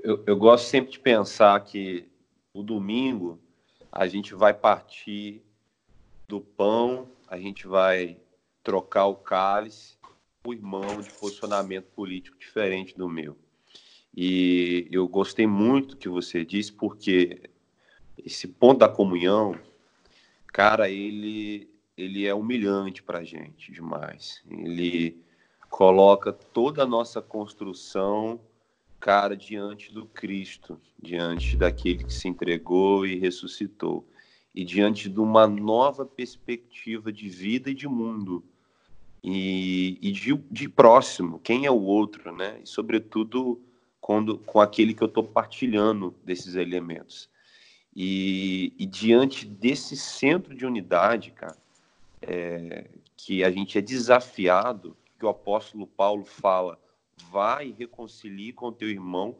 [0.03, 2.05] eu, eu, gosto sempre de pensar que
[2.53, 3.39] o domingo
[3.89, 5.41] a gente vai partir
[6.27, 8.17] do pão, a gente vai
[8.61, 9.97] trocar o cálice,
[10.45, 13.37] o irmão de posicionamento político diferente do meu.
[14.15, 17.49] E eu gostei muito que você disse, porque
[18.17, 19.57] esse ponto da comunhão,
[20.47, 24.43] cara, ele, ele é humilhante para a gente demais.
[24.49, 25.23] Ele
[25.69, 28.39] coloca toda a nossa construção,
[29.03, 34.07] cara, diante do Cristo, diante daquele que se entregou e ressuscitou,
[34.55, 38.41] e diante de uma nova perspectiva de vida e de mundo,
[39.21, 42.61] e, e de, de, próximo, quem é o outro, né?
[42.63, 43.61] E, sobretudo,
[43.99, 47.29] quando, com aquele que eu estou partilhando desses elementos.
[47.93, 51.57] E, e, diante desse centro de unidade, cara,
[52.21, 56.81] é, que a gente é desafiado, que o apóstolo Paulo fala,
[57.31, 59.36] vai e reconcilie com teu irmão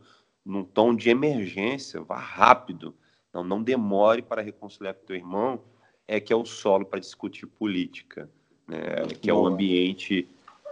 [0.46, 2.94] num tom de emergência, vá rápido,
[3.34, 5.62] não, não demore para reconciliar com teu irmão,
[6.08, 8.30] é que é o solo para discutir política,
[8.68, 8.78] né?
[9.22, 10.28] que é o ambiente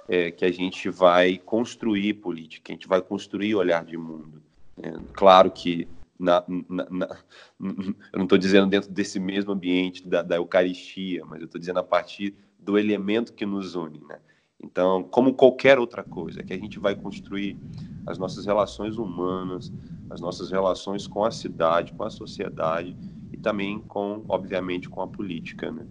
[0.08, 4.42] é, que a gente vai construir política, que a gente vai construir olhar de mundo.
[4.82, 5.88] É, claro que
[6.20, 7.18] na, na, na,
[8.12, 11.80] eu não estou dizendo dentro desse mesmo ambiente da, da Eucaristia, mas eu estou dizendo
[11.80, 14.20] a partir do elemento que nos une, né?
[14.64, 17.58] Então, como qualquer outra coisa, que a gente vai construir
[18.06, 19.72] as nossas relações humanas,
[20.10, 22.96] as nossas relações com a cidade, com a sociedade
[23.32, 25.86] e também com, obviamente, com a política, né?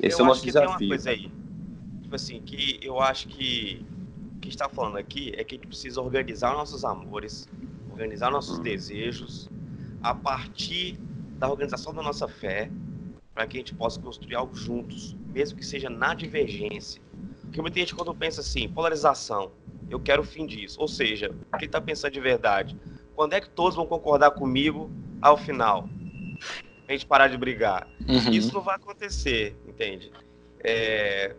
[0.00, 0.78] Esse eu é o nosso desafio.
[0.78, 1.30] Tem uma coisa aí,
[2.02, 3.84] tipo assim, que eu acho que
[4.36, 7.48] o que está falando aqui é que a gente precisa organizar nossos amores,
[7.90, 8.62] organizar nossos hum.
[8.62, 9.50] desejos
[10.02, 10.98] a partir
[11.38, 12.70] da organização da nossa fé,
[13.34, 17.03] para que a gente possa construir algo juntos, mesmo que seja na divergência.
[17.54, 19.52] Porque muita gente, quando pensa assim, polarização,
[19.88, 20.80] eu quero o fim disso.
[20.80, 22.76] Ou seja, o que está pensando de verdade?
[23.14, 24.90] Quando é que todos vão concordar comigo
[25.22, 25.88] ao final?
[26.88, 27.86] A gente parar de brigar.
[28.08, 28.32] Uhum.
[28.32, 30.10] Isso não vai acontecer, entende?
[30.64, 31.36] É...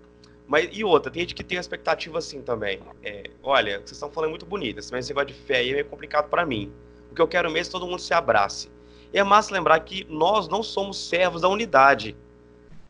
[0.47, 2.79] Mas, e outra, tem gente que tem a expectativa assim também.
[3.03, 5.85] É, olha, vocês estão falando muito bonitas, mas esse negócio de fé aí é meio
[5.85, 6.71] complicado para mim.
[7.11, 8.71] O que eu quero mesmo é que todo mundo se abrace.
[9.13, 12.15] E é massa lembrar que nós não somos servos da unidade.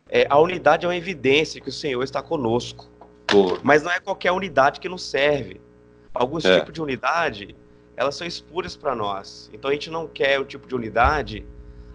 [0.08, 2.94] É, a unidade é uma evidência que o Senhor está conosco.
[3.28, 3.58] Pô.
[3.64, 5.60] Mas não é qualquer unidade que nos serve.
[6.14, 6.60] Alguns é.
[6.60, 7.56] tipos de unidade,
[7.98, 9.50] elas são espúrias para nós.
[9.54, 11.46] Então a gente não quer o tipo de unidade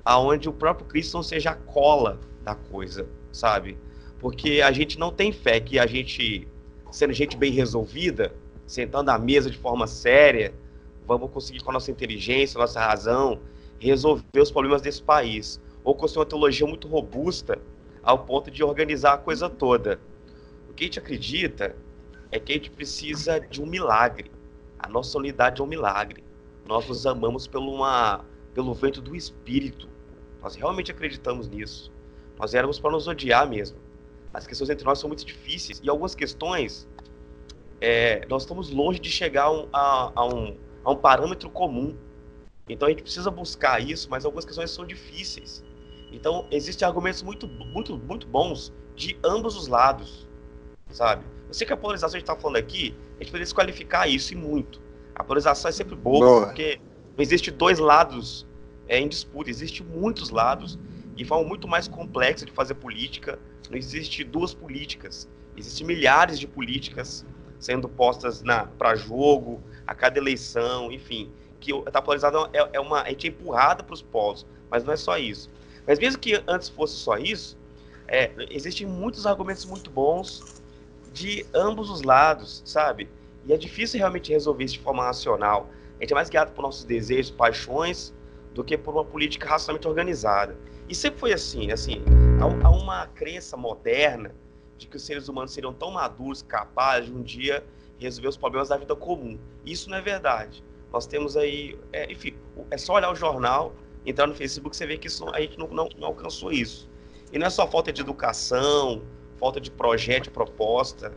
[0.05, 3.79] aonde o próprio Cristo não seja a cola da coisa, sabe?
[4.19, 6.47] Porque a gente não tem fé que a gente,
[6.91, 8.35] sendo gente bem resolvida,
[8.67, 10.55] sentando à mesa de forma séria,
[11.07, 13.41] vamos conseguir com a nossa inteligência, nossa razão,
[13.79, 15.61] resolver os problemas desse país.
[15.83, 17.59] Ou construir uma teologia muito robusta
[18.03, 19.99] ao ponto de organizar a coisa toda.
[20.71, 21.77] O que a gente acredita
[22.31, 24.31] é que a gente precisa de um milagre.
[24.79, 26.23] A nossa unidade é um milagre.
[26.65, 29.89] Nós nos amamos pelo, uma, pelo vento do Espírito.
[30.41, 31.93] Nós realmente acreditamos nisso.
[32.39, 33.79] Nós éramos para nos odiar mesmo.
[34.33, 35.81] As questões entre nós são muito difíceis.
[35.83, 36.89] E algumas questões,
[37.81, 41.97] é, nós estamos longe de chegar a um, a, um, a um parâmetro comum.
[42.69, 45.65] Então a gente precisa buscar isso, mas algumas questões são difíceis.
[46.13, 50.30] Então existem argumentos muito, muito, muito bons de ambos os lados,
[50.91, 51.25] sabe?
[51.49, 54.09] Eu sei que a polarização que a gente está falando aqui, a gente poderia desqualificar
[54.09, 54.81] isso e muito.
[55.15, 56.47] A polarização é sempre boa, boa.
[56.47, 56.81] porque
[57.17, 58.47] não existe dois lados
[58.89, 60.79] é, em disputa, existe muitos lados
[61.17, 63.39] e forma muito mais complexa de fazer política.
[63.69, 67.25] Não existe duas políticas, existem milhares de políticas
[67.59, 68.43] sendo postas
[68.79, 73.31] para jogo, a cada eleição, enfim, que está polarizada é, é uma a gente é
[73.31, 75.51] empurrada para os polos, mas não é só isso.
[75.87, 77.59] Mas mesmo que antes fosse só isso,
[78.09, 80.60] é, existem muitos argumentos muito bons
[81.13, 83.09] de ambos os lados, sabe?
[83.47, 85.69] E é difícil realmente resolver isso de forma racional.
[85.99, 88.15] A gente é mais guiado por nossos desejos, paixões,
[88.55, 90.57] do que por uma política racionalmente organizada.
[90.89, 91.75] E sempre foi assim, né?
[91.75, 92.03] assim,
[92.41, 94.35] há, uma crença moderna
[94.77, 97.65] de que os seres humanos seriam tão maduros, capazes de um dia
[97.99, 99.39] resolver os problemas da vida comum.
[99.65, 100.65] Isso não é verdade.
[100.93, 102.35] Nós temos aí, é, enfim,
[102.71, 103.73] é só olhar o jornal,
[104.05, 106.89] entrar no Facebook, você vê que isso, a gente não, não, não alcançou isso.
[107.33, 109.03] E não é só falta de educação,
[109.41, 111.13] falta de projeto, de proposta.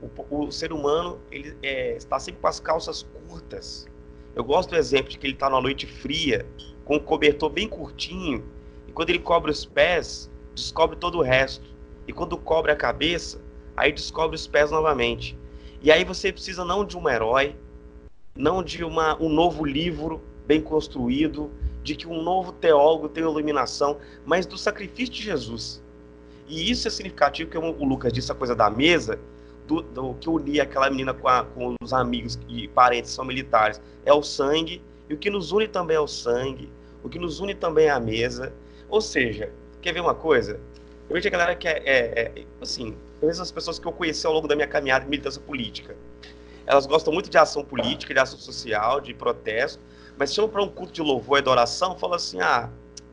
[0.00, 3.88] O, o ser humano ele é, está sempre com as calças curtas.
[4.36, 6.46] Eu gosto do exemplo de que ele está numa noite fria,
[6.84, 8.44] com um cobertor bem curtinho,
[8.86, 11.66] e quando ele cobre os pés, descobre todo o resto.
[12.06, 13.40] E quando cobre a cabeça,
[13.76, 15.38] aí descobre os pés novamente.
[15.80, 17.56] E aí você precisa não de um herói,
[18.34, 21.50] não de uma, um novo livro bem construído,
[21.82, 25.81] de que um novo teólogo tenha iluminação, mas do sacrifício de Jesus.
[26.48, 29.18] E isso é significativo, que o Lucas disse a coisa da mesa,
[29.66, 33.80] do, do que unia aquela menina com, a, com os amigos e parentes são militares,
[34.04, 36.70] é o sangue, e o que nos une também é o sangue,
[37.02, 38.52] o que nos une também é a mesa.
[38.88, 39.50] Ou seja,
[39.80, 40.60] quer ver uma coisa?
[41.08, 43.92] Eu vejo a galera que é, é, é assim, eu vejo as pessoas que eu
[43.92, 45.96] conheci ao longo da minha caminhada de militância política.
[46.66, 49.82] Elas gostam muito de ação política, de ação social, de protesto,
[50.16, 52.70] mas chamam para um culto de louvor e adoração, falam assim, ah,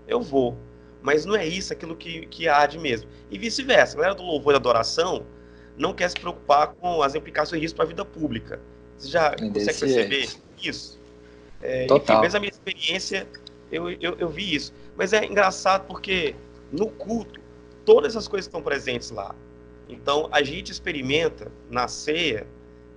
[0.07, 0.55] eu vou.
[1.01, 3.09] Mas não é isso aquilo que, que há de mesmo.
[3.31, 3.95] E vice-versa.
[3.95, 5.25] A galera do louvor e adoração
[5.77, 8.59] não quer se preocupar com as implicações disso para a vida pública.
[8.97, 10.41] Você já consegue perceber jeito.
[10.61, 10.99] isso?
[11.61, 12.17] É, Total.
[12.17, 13.27] Enfim, mesmo a minha experiência,
[13.71, 14.73] eu, eu, eu vi isso.
[14.97, 16.35] Mas é engraçado porque
[16.71, 17.39] no culto,
[17.85, 19.33] todas as coisas estão presentes lá.
[19.87, 22.45] Então, a gente experimenta na ceia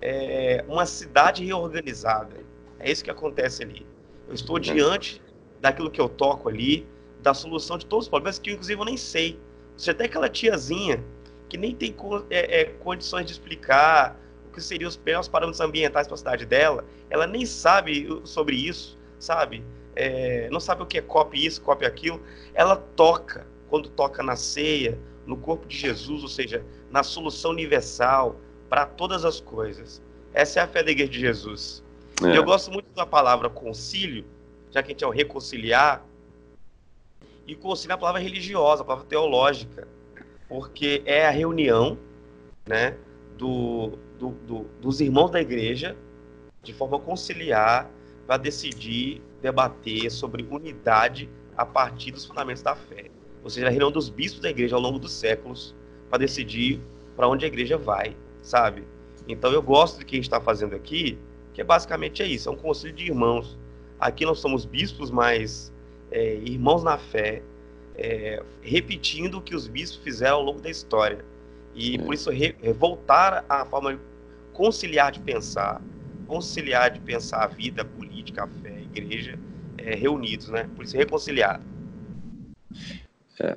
[0.01, 2.37] é, uma cidade reorganizada.
[2.79, 3.87] É isso que acontece ali.
[4.29, 5.23] Eu estou diante
[5.61, 6.87] daquilo que eu toco ali,
[7.23, 9.39] da solução de todos os problemas que, inclusive, eu nem sei.
[9.77, 11.03] Você tem aquela tiazinha
[11.49, 11.95] que nem tem
[12.31, 16.47] é, é, condições de explicar o que seriam os piores parâmetros ambientais para a cidade
[16.47, 19.63] dela, ela nem sabe sobre isso, sabe?
[19.95, 22.21] É, não sabe o que é copy isso, copy aquilo.
[22.55, 28.37] Ela toca, quando toca na ceia, no corpo de Jesus, ou seja, na solução universal
[28.69, 30.03] para todas as coisas.
[30.33, 31.85] Essa é a fé da igreja de Jesus.
[32.25, 32.37] É.
[32.37, 34.25] Eu gosto muito da palavra concílio,
[34.71, 36.07] já que a gente é o reconciliar,
[37.46, 39.88] e é a palavra religiosa, a palavra teológica
[40.52, 41.96] porque é a reunião
[42.66, 42.94] né,
[43.38, 45.96] do, do, do, dos irmãos da igreja
[46.62, 47.90] de forma conciliar
[48.26, 51.26] para decidir, debater sobre unidade
[51.57, 53.07] a partir dos fundamentos da fé.
[53.42, 55.74] Ou seja, a reunião dos bispos da igreja ao longo dos séculos
[56.11, 56.78] para decidir
[57.16, 58.87] para onde a igreja vai, sabe?
[59.26, 61.18] Então eu gosto do que a gente está fazendo aqui,
[61.55, 63.59] que é basicamente é isso, é um conselho de irmãos.
[63.98, 65.72] Aqui nós somos bispos, mas
[66.12, 67.42] é, irmãos na fé,
[67.96, 71.25] é, repetindo o que os bispos fizeram ao longo da história.
[71.75, 73.98] E por isso re, voltar à forma
[74.53, 75.81] conciliar de pensar,
[76.27, 79.38] conciliar de pensar a vida, a política, a fé, a igreja,
[79.79, 80.68] é, reunidos, né?
[80.77, 81.61] Por isso reconciliar.
[83.40, 83.57] É.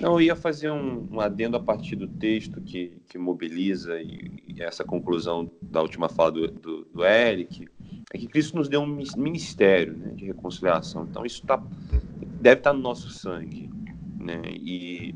[0.00, 4.42] Não, eu ia fazer um, um, adendo a partir do texto que, que mobiliza e,
[4.48, 7.68] e essa conclusão da última fala do, do, do, Eric,
[8.12, 11.04] é que Cristo nos deu um ministério né, de reconciliação.
[11.04, 11.62] Então, isso tá,
[12.40, 13.70] deve estar tá no nosso sangue,
[14.18, 14.40] né?
[14.46, 15.14] E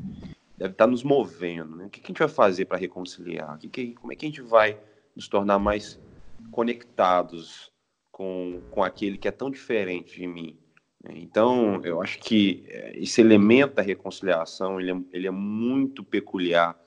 [0.57, 1.85] deve estar tá nos movendo, né?
[1.85, 3.57] O que, a gente vai fazer para reconciliar?
[3.57, 4.79] Que que, como é que a gente vai
[5.15, 5.99] nos tornar mais
[6.51, 7.71] conectados
[8.11, 10.57] com, com aquele que é tão diferente de mim?
[11.09, 16.77] Então, eu acho que eh, esse elemento da reconciliação ele é, ele é muito peculiar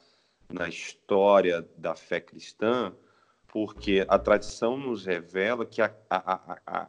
[0.53, 2.93] na história da fé cristã,
[3.49, 6.89] porque a tradição nos revela que a, a, a,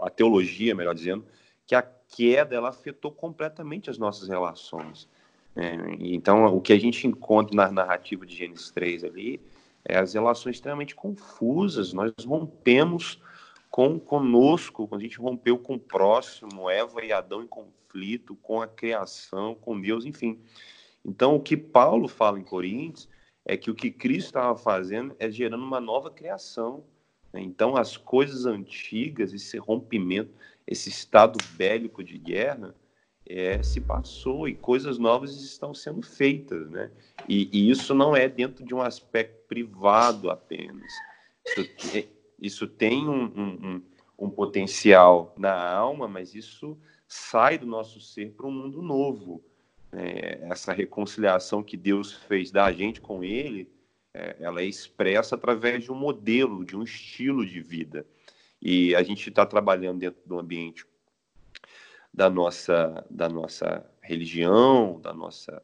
[0.00, 1.24] a, teologia, melhor dizendo,
[1.66, 5.08] que a queda ela afetou completamente as nossas relações.
[5.56, 9.40] É, então, o que a gente encontra na narrativa de Gênesis 3 ali
[9.84, 11.92] é as relações extremamente confusas.
[11.92, 13.20] Nós rompemos
[13.74, 18.62] com conosco, quando a gente rompeu com o próximo, Eva e Adão em conflito, com
[18.62, 20.38] a criação, com Deus, enfim.
[21.04, 23.08] Então, o que Paulo fala em Coríntios
[23.44, 26.84] é que o que Cristo estava fazendo é gerando uma nova criação.
[27.32, 27.42] Né?
[27.42, 30.30] Então, as coisas antigas, esse rompimento,
[30.64, 32.76] esse estado bélico de guerra,
[33.28, 36.92] é, se passou e coisas novas estão sendo feitas, né?
[37.28, 40.92] E, e, isso não é dentro de um aspecto privado apenas.
[41.44, 43.82] Isso, isso tem um, um,
[44.18, 49.42] um, potencial na alma, mas isso sai do nosso ser para um mundo novo.
[49.92, 53.70] É, essa reconciliação que Deus fez da gente com Ele,
[54.12, 58.06] é, ela é expressa através de um modelo, de um estilo de vida.
[58.60, 60.86] E a gente está trabalhando dentro do ambiente
[62.12, 65.60] da nossa, da nossa religião, da nossa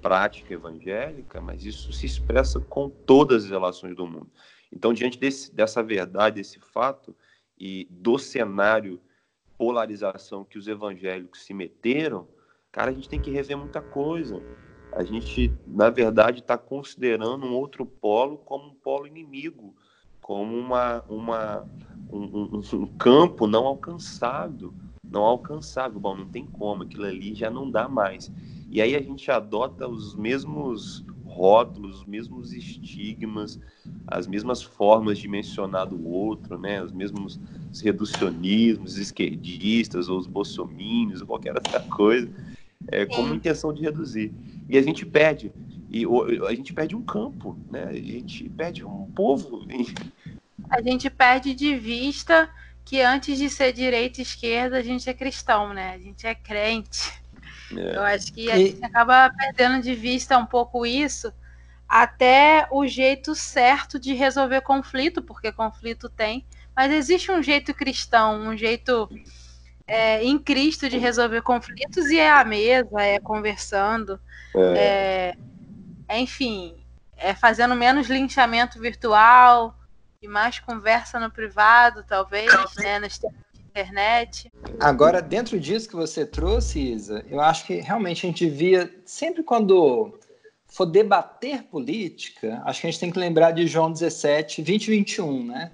[0.00, 4.30] prática evangélica, mas isso se expressa com todas as relações do mundo.
[4.72, 7.14] Então, diante desse, dessa verdade, desse fato
[7.58, 9.00] e do cenário
[9.56, 12.28] polarização que os evangélicos se meteram,
[12.70, 14.40] cara, a gente tem que rever muita coisa.
[14.92, 19.74] A gente, na verdade, está considerando um outro polo como um polo inimigo,
[20.22, 21.66] como uma, uma,
[22.10, 25.98] um, um, um campo não alcançado, não alcançável.
[25.98, 28.30] Bom, não tem como, aquilo ali já não dá mais.
[28.70, 31.04] E aí a gente adota os mesmos
[31.38, 33.60] rótulos, os mesmos estigmas,
[34.08, 36.82] as mesmas formas de mencionar do outro, né?
[36.82, 37.38] Os mesmos
[37.80, 42.28] reducionismos, os esquerdistas, ou os bolsominions, ou qualquer outra coisa,
[42.88, 44.32] é, como intenção de reduzir.
[44.68, 45.52] E a gente perde,
[45.88, 46.04] e
[46.46, 47.84] a gente perde um campo, né?
[47.84, 49.64] A gente perde um povo.
[50.68, 52.50] A gente perde de vista
[52.84, 55.92] que antes de ser direita e esquerda, a gente é cristão, né?
[55.94, 57.12] A gente é crente.
[57.76, 57.96] É.
[57.96, 58.66] Eu acho que a e...
[58.66, 61.32] gente acaba perdendo de vista um pouco isso,
[61.88, 66.44] até o jeito certo de resolver conflito, porque conflito tem,
[66.76, 69.08] mas existe um jeito cristão, um jeito
[69.86, 74.20] é, em Cristo de resolver conflitos e é a mesa, é conversando,
[74.54, 75.34] é.
[76.08, 76.76] é enfim,
[77.16, 79.74] é fazendo menos linchamento virtual
[80.20, 83.47] e mais conversa no privado, talvez, né, nos tempos
[83.78, 84.50] internet.
[84.80, 89.42] Agora, dentro disso que você trouxe, Isa, eu acho que realmente a gente via, sempre
[89.42, 90.18] quando
[90.66, 94.90] for debater política, acho que a gente tem que lembrar de João 17, 20 e
[94.90, 95.72] 21, né?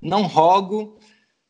[0.00, 0.98] Não rogo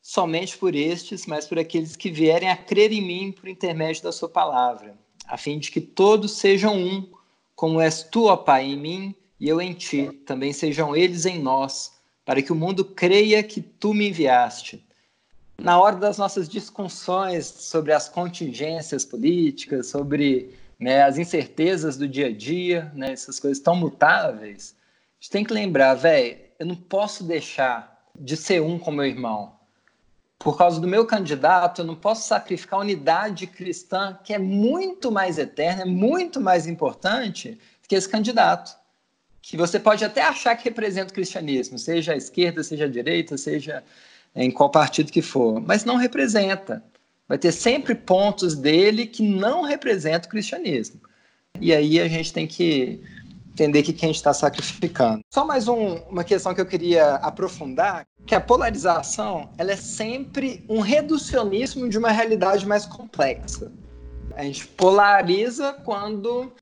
[0.01, 4.11] somente por estes, mas por aqueles que vierem a crer em mim por intermédio da
[4.11, 7.11] sua palavra, a fim de que todos sejam um,
[7.55, 11.39] como és tu, ó Pai, em mim e eu em ti, também sejam eles em
[11.39, 11.93] nós,
[12.23, 14.86] para que o mundo creia que tu me enviaste.
[15.59, 22.27] Na hora das nossas discussões sobre as contingências políticas, sobre né, as incertezas do dia
[22.27, 26.75] a dia, né, essas coisas tão mutáveis, a gente tem que lembrar, velho, eu não
[26.75, 29.57] posso deixar de ser um com meu irmão.
[30.37, 35.11] Por causa do meu candidato, eu não posso sacrificar a unidade cristã, que é muito
[35.11, 38.77] mais eterna, é muito mais importante que esse candidato.
[39.41, 43.37] Que você pode até achar que representa o cristianismo, seja a esquerda, seja a direita,
[43.37, 43.83] seja
[44.37, 46.83] em qual partido que for, mas não representa
[47.27, 51.01] vai ter sempre pontos dele que não representam o cristianismo.
[51.59, 53.01] E aí a gente tem que
[53.51, 55.21] entender que quem está sacrificando.
[55.33, 60.63] Só mais um, uma questão que eu queria aprofundar, que a polarização ela é sempre
[60.69, 63.71] um reducionismo de uma realidade mais complexa.
[64.35, 66.53] A gente polariza quando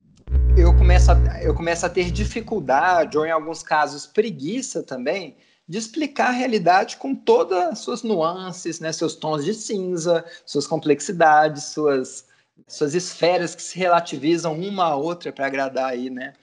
[0.56, 5.36] eu começo a, eu começo a ter dificuldade, ou em alguns casos preguiça também,
[5.68, 10.66] de explicar a realidade com todas as suas nuances, né, seus tons de cinza, suas
[10.66, 12.26] complexidades, suas,
[12.68, 16.34] suas esferas que se relativizam uma a outra para agradar aí, né,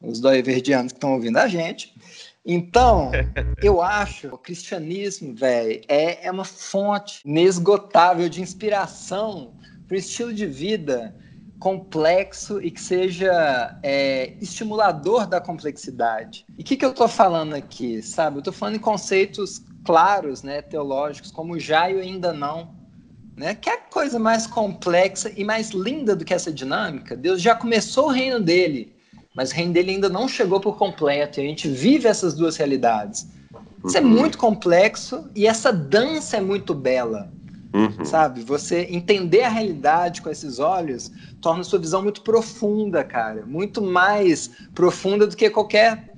[0.00, 1.94] os doiverdianos que estão ouvindo a gente.
[2.44, 3.10] Então,
[3.62, 9.54] eu acho que o cristianismo, velho, é, é uma fonte inesgotável de inspiração
[9.88, 11.14] para o estilo de vida
[11.58, 16.44] complexo e que seja é, estimulador da complexidade.
[16.58, 18.36] E o que, que eu estou falando aqui, sabe?
[18.36, 22.74] Eu estou falando em conceitos claros, né, teológicos, como já e ainda não,
[23.36, 23.54] né?
[23.54, 27.16] Que é coisa mais complexa e mais linda do que essa dinâmica.
[27.16, 28.94] Deus já começou o reino dele,
[29.34, 31.40] mas o reino dele ainda não chegou por completo.
[31.40, 33.28] E a gente vive essas duas realidades.
[33.84, 34.08] Isso é uhum.
[34.08, 37.30] muito complexo e essa dança é muito bela.
[37.76, 38.04] Uhum.
[38.06, 38.40] Sabe?
[38.40, 41.12] Você entender a realidade com esses olhos
[41.42, 43.44] torna sua visão muito profunda, cara.
[43.44, 46.10] Muito mais profunda do que qualquer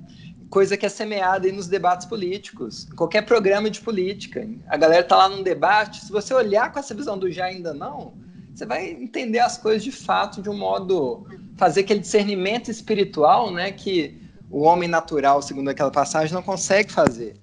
[0.49, 4.47] coisa que é semeada aí nos debates políticos, qualquer programa de política.
[4.67, 7.73] A galera tá lá num debate, se você olhar com essa visão do já ainda
[7.73, 8.13] não,
[8.55, 13.71] você vai entender as coisas de fato de um modo fazer aquele discernimento espiritual, né,
[13.71, 14.17] que
[14.49, 17.35] o homem natural, segundo aquela passagem, não consegue fazer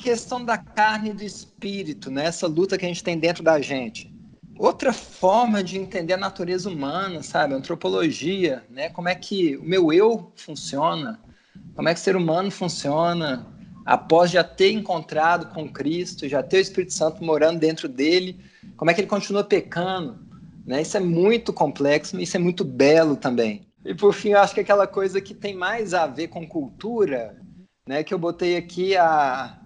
[0.00, 2.26] questão da carne e do espírito, né?
[2.26, 4.12] essa luta que a gente tem dentro da gente.
[4.58, 7.54] Outra forma de entender a natureza humana, sabe?
[7.54, 8.90] Antropologia, né?
[8.90, 11.18] Como é que o meu eu funciona,
[11.74, 13.46] como é que o ser humano funciona
[13.86, 18.38] após já ter encontrado com Cristo, já ter o Espírito Santo morando dentro dele,
[18.76, 20.18] como é que ele continua pecando,
[20.66, 20.82] né?
[20.82, 23.66] Isso é muito complexo, isso é muito belo também.
[23.82, 27.34] E por fim, eu acho que aquela coisa que tem mais a ver com cultura,
[27.88, 28.04] né?
[28.04, 29.59] Que eu botei aqui a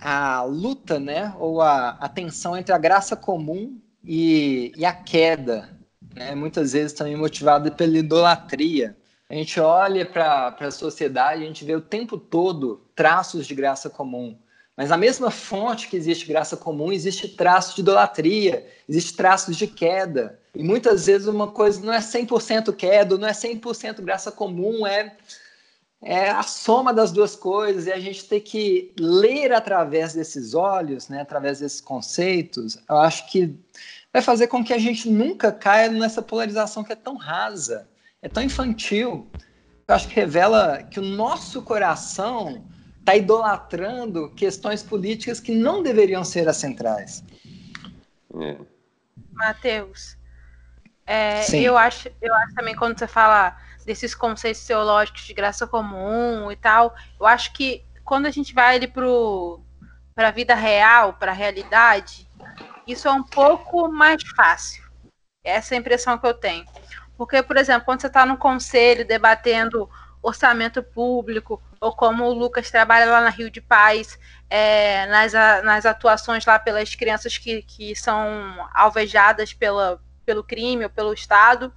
[0.00, 5.70] a luta, né, ou a, a tensão entre a graça comum e, e a queda,
[6.14, 8.96] né, muitas vezes também motivada pela idolatria.
[9.28, 13.90] A gente olha para a sociedade, a gente vê o tempo todo traços de graça
[13.90, 14.38] comum.
[14.76, 19.66] Mas na mesma fonte que existe graça comum, existe traço de idolatria, existe traços de
[19.66, 20.38] queda.
[20.54, 25.16] E muitas vezes uma coisa não é 100% queda, não é 100% graça comum, é
[26.02, 31.08] é a soma das duas coisas e a gente tem que ler através desses olhos,
[31.08, 33.54] né, através desses conceitos, eu acho que
[34.12, 37.88] vai fazer com que a gente nunca caia nessa polarização que é tão rasa,
[38.22, 39.28] é tão infantil.
[39.88, 42.64] Eu acho que revela que o nosso coração
[42.98, 47.22] está idolatrando questões políticas que não deveriam ser as centrais.
[48.40, 48.56] É.
[49.32, 50.16] Mateus,
[51.06, 53.56] é, eu, acho, eu acho também quando você fala
[53.86, 56.94] desses conceitos teológicos de graça comum e tal.
[57.18, 62.28] Eu acho que quando a gente vai ali para a vida real, para a realidade,
[62.86, 64.84] isso é um pouco mais fácil.
[65.42, 66.66] Essa é a impressão que eu tenho.
[67.16, 69.88] Porque, por exemplo, quando você está no conselho debatendo
[70.20, 74.18] orçamento público, ou como o Lucas trabalha lá na Rio de Paz,
[74.50, 75.32] é, nas,
[75.62, 81.72] nas atuações lá pelas crianças que, que são alvejadas pela, pelo crime ou pelo Estado,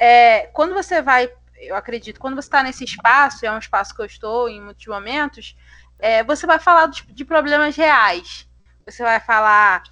[0.00, 4.00] é, quando você vai, eu acredito, quando você está nesse espaço, é um espaço que
[4.00, 5.54] eu estou em muitos momentos,
[5.98, 8.48] é, você vai falar de, de problemas reais.
[8.86, 9.82] Você vai falar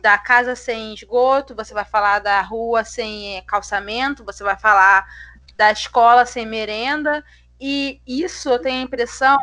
[0.00, 5.06] da casa sem esgoto, você vai falar da rua sem é, calçamento, você vai falar
[5.54, 7.22] da escola sem merenda,
[7.60, 9.36] e isso eu tenho a impressão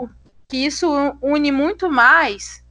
[0.50, 0.90] que isso
[1.22, 2.65] une muito mais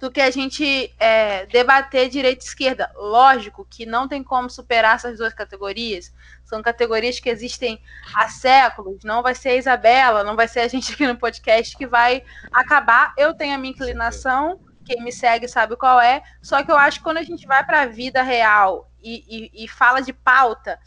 [0.00, 2.90] do que a gente é, debater direita e esquerda.
[2.96, 6.10] Lógico que não tem como superar essas duas categorias.
[6.42, 7.78] São categorias que existem
[8.14, 9.04] há séculos.
[9.04, 12.24] Não vai ser a Isabela, não vai ser a gente aqui no podcast que vai
[12.50, 13.12] acabar.
[13.18, 16.22] Eu tenho a minha inclinação, quem me segue sabe qual é.
[16.40, 19.64] Só que eu acho que quando a gente vai para a vida real e, e,
[19.64, 20.78] e fala de pauta,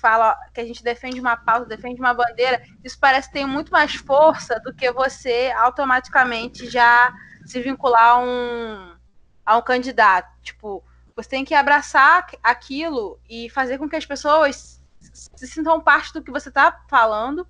[0.00, 3.94] fala que a gente defende uma pauta, defende uma bandeira, isso parece ter muito mais
[3.94, 7.12] força do que você automaticamente já
[7.52, 8.96] se vincular a um,
[9.44, 10.28] a um candidato.
[10.42, 10.82] Tipo,
[11.14, 16.22] você tem que abraçar aquilo e fazer com que as pessoas se sintam parte do
[16.22, 17.46] que você está falando,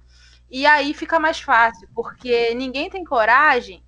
[0.50, 3.82] e aí fica mais fácil, porque ninguém tem coragem.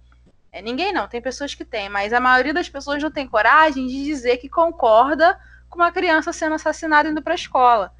[0.52, 3.86] É, ninguém não, tem pessoas que têm, mas a maioria das pessoas não tem coragem
[3.88, 5.38] de dizer que concorda
[5.68, 7.92] com uma criança sendo assassinada indo para a escola.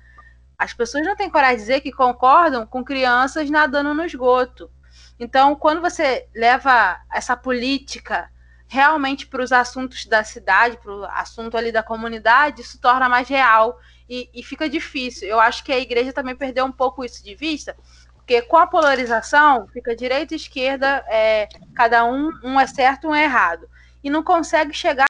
[0.57, 4.71] As pessoas não têm coragem de dizer que concordam com crianças nadando no esgoto.
[5.19, 8.31] Então, quando você leva essa política
[8.67, 13.29] realmente para os assuntos da cidade, para o assunto ali da comunidade, isso torna mais
[13.29, 15.29] real e, e, fica difícil.
[15.29, 17.77] Eu acho que a igreja também perdeu um pouco isso de vista,
[18.15, 23.15] porque com a polarização fica direita e esquerda, é, cada um, um é certo, um
[23.15, 23.69] é errado.
[24.03, 25.07] E não consegue chegar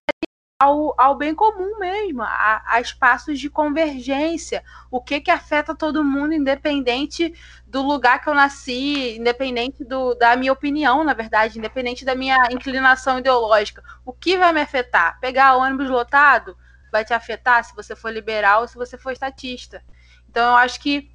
[0.59, 6.05] ao, ao bem comum mesmo, a, a, espaços de convergência, o que que afeta todo
[6.05, 7.35] mundo, independente
[7.67, 12.37] do lugar que eu nasci, independente do, da minha opinião, na verdade, independente da minha
[12.51, 13.83] inclinação ideológica.
[14.05, 15.19] O que vai me afetar?
[15.21, 16.57] Pegar ônibus lotado
[16.91, 19.83] vai te afetar se você for liberal ou se você for estatista.
[20.31, 21.11] Então, eu acho que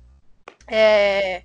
[0.67, 1.43] é,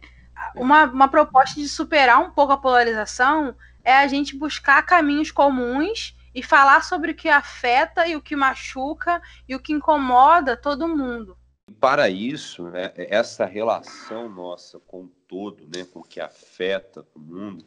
[0.57, 6.17] uma, uma proposta de superar um pouco a polarização é a gente buscar caminhos comuns
[6.35, 10.89] e falar sobre o que afeta e o que machuca e o que incomoda todo
[10.89, 11.37] mundo.
[11.80, 17.18] Para isso, né, essa relação nossa com o todo, né, com o que afeta o
[17.18, 17.64] mundo,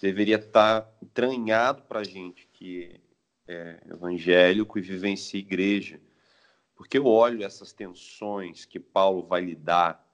[0.00, 3.00] deveria estar entranhado para a gente que
[3.46, 6.00] é evangélico e vivencia igreja.
[6.74, 10.04] Porque eu olho essas tensões que Paulo vai lidar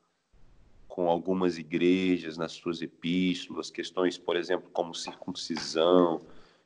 [0.87, 6.21] com algumas igrejas nas suas epístolas, questões, por exemplo, como circuncisão,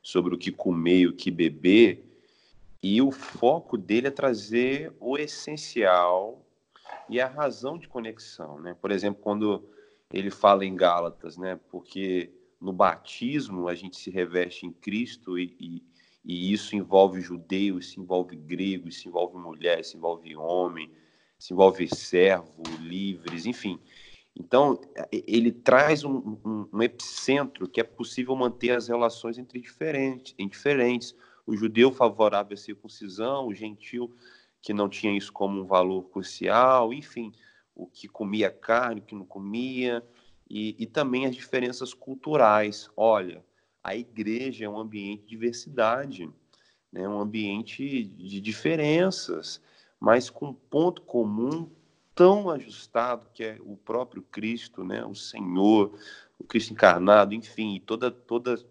[0.05, 2.05] sobre o que comer e o que beber,
[2.81, 6.45] e o foco dele é trazer o essencial
[7.09, 8.75] e a razão de conexão, né?
[8.79, 9.67] Por exemplo, quando
[10.13, 11.59] ele fala em Gálatas, né?
[11.71, 12.31] Porque
[12.61, 15.83] no batismo a gente se reveste em Cristo e, e,
[16.23, 20.91] e isso envolve judeu, isso envolve grego, isso envolve mulher, isso envolve homem,
[21.39, 23.79] isso envolve servo, livres, enfim.
[24.37, 24.79] Então,
[25.11, 31.15] ele traz um, um, um, epicentro que é possível manter as relações entre diferentes, indiferentes.
[31.47, 34.13] O judeu favorável à circuncisão, o gentil
[34.61, 37.31] que não tinha isso como um valor crucial, enfim,
[37.73, 40.03] o que comia carne, o que não comia,
[40.49, 42.89] e, e também as diferenças culturais.
[42.97, 43.45] Olha,
[43.83, 46.29] a igreja é um ambiente de diversidade,
[46.91, 47.07] né?
[47.07, 49.61] um ambiente de diferenças,
[49.99, 51.69] mas com ponto comum
[52.15, 55.93] tão ajustado que é o próprio Cristo, né, o Senhor,
[56.39, 58.65] o Cristo encarnado, enfim, toda todas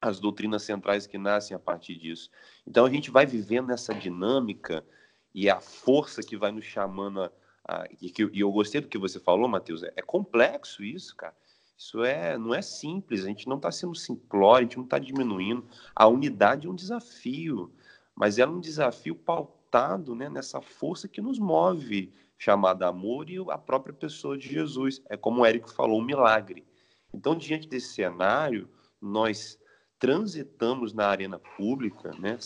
[0.00, 2.28] as doutrinas centrais que nascem a partir disso.
[2.66, 4.84] Então a gente vai vivendo essa dinâmica
[5.32, 7.30] e a força que vai nos chamando a,
[7.68, 11.14] a e, que, e eu gostei do que você falou, Matheus, é, é complexo isso,
[11.14, 11.34] cara.
[11.78, 14.98] Isso é, não é simples, a gente não está sendo simplório, a gente não está
[14.98, 15.66] diminuindo.
[15.94, 17.72] A unidade é um desafio,
[18.14, 22.12] mas é um desafio pautado né, nessa força que nos move
[22.42, 25.00] chamada amor e a própria pessoa de Jesus.
[25.08, 26.66] É como o Érico falou, um milagre.
[27.14, 28.68] Então, diante desse cenário,
[29.00, 29.56] nós
[29.96, 32.36] transitamos na arena pública, né,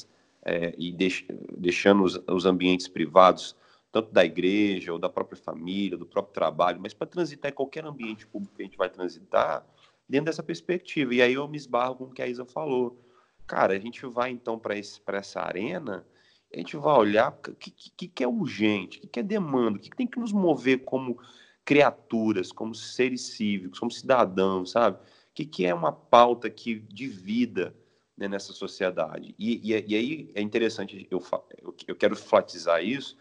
[0.45, 1.25] é, e deix,
[1.57, 3.57] deixando os, os, ambientes privados,
[3.91, 7.87] tanto da igreja ou da própria família, do próprio trabalho, mas para transitar em qualquer
[7.87, 9.67] ambiente público que a gente vai transitar,
[10.07, 11.15] dentro dessa perspectiva.
[11.15, 13.03] E aí eu me esbarro com o que a Isa falou.
[13.47, 16.07] Cara, a gente vai então para essa arena
[16.55, 19.79] a gente vai olhar o que, que, que, é urgente, o que, que é demanda,
[19.79, 21.19] o que, que tem que nos mover como
[21.65, 24.97] criaturas, como seres cívicos, como cidadãos, sabe?
[24.97, 25.01] O
[25.35, 27.75] que, que é uma pauta que, de vida
[28.17, 29.35] né, nessa sociedade?
[29.39, 31.23] E, e, e, aí é interessante, eu,
[31.87, 33.17] eu, quero enfatizar isso,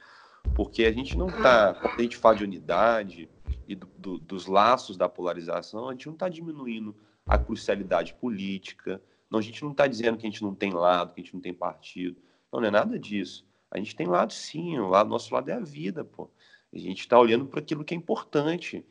[0.56, 3.30] porque a gente não está, quando a gente fala de unidade
[3.68, 6.96] e do, do, dos laços da polarização, a gente não está diminuindo
[7.26, 11.14] a crucialidade política, não, a gente não está dizendo que a gente não tem lado,
[11.14, 12.22] que a gente não tem partido.
[12.56, 13.46] Não, não é nada disso.
[13.70, 16.30] A gente tem lado sim, o lado, nosso lado é a vida, pô.
[16.74, 18.86] A gente está olhando para aquilo que é importante.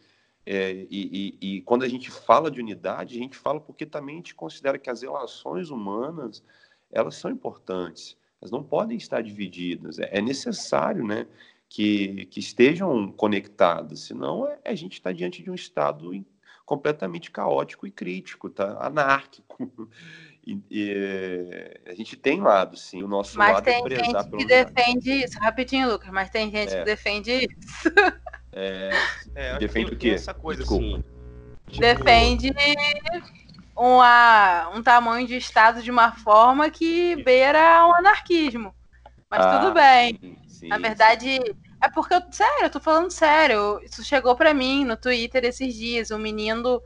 [0.44, 4.16] É, e, e, e, quando a gente fala de unidade, a gente fala porque também
[4.16, 6.42] a gente considera que as relações humanas
[6.90, 9.98] elas são importantes, elas não podem estar divididas.
[9.98, 11.26] É, é necessário, né,
[11.68, 16.12] que, que estejam conectadas, senão é, a gente está diante de um estado
[16.66, 18.76] completamente caótico e crítico, tá?
[18.84, 19.88] anárquico.
[20.47, 23.03] E, e, a gente tem lado, sim.
[23.03, 25.38] O nosso mas lado tem é gente pelo que defende isso.
[25.38, 26.78] Rapidinho, Lucas, mas tem gente É.
[26.78, 27.92] que defende isso.
[28.53, 28.90] É,
[29.34, 30.11] É, Defende o quê?
[30.11, 30.84] Essa coisa Desculpa.
[30.84, 31.05] assim.
[31.68, 32.53] tipo, defende
[33.74, 38.74] uma, um tamanho de Estado de uma forma que beira o anarquismo.
[39.28, 40.18] Mas Ah, tudo bem.
[40.20, 41.40] sim, sim, Na verdade,
[41.82, 43.80] é porque, eu, sério, eu tô falando sério.
[43.82, 46.80] Isso chegou pra mim no Twitter esses dias, um menino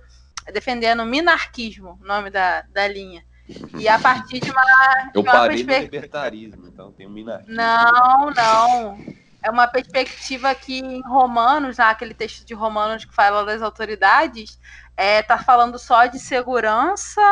[0.52, 3.22] defendendo o minarquismo, o nome da, da linha.
[3.78, 4.62] E a partir de uma,
[5.14, 5.80] Eu de uma parei no perspectiva.
[5.80, 7.54] libertarismo, então tem um minarquismo.
[7.54, 8.98] Não, não.
[9.42, 14.58] É uma perspectiva que em Romanos, naquele texto de Romanos que fala das autoridades,
[14.96, 17.22] é, tá falando só de segurança.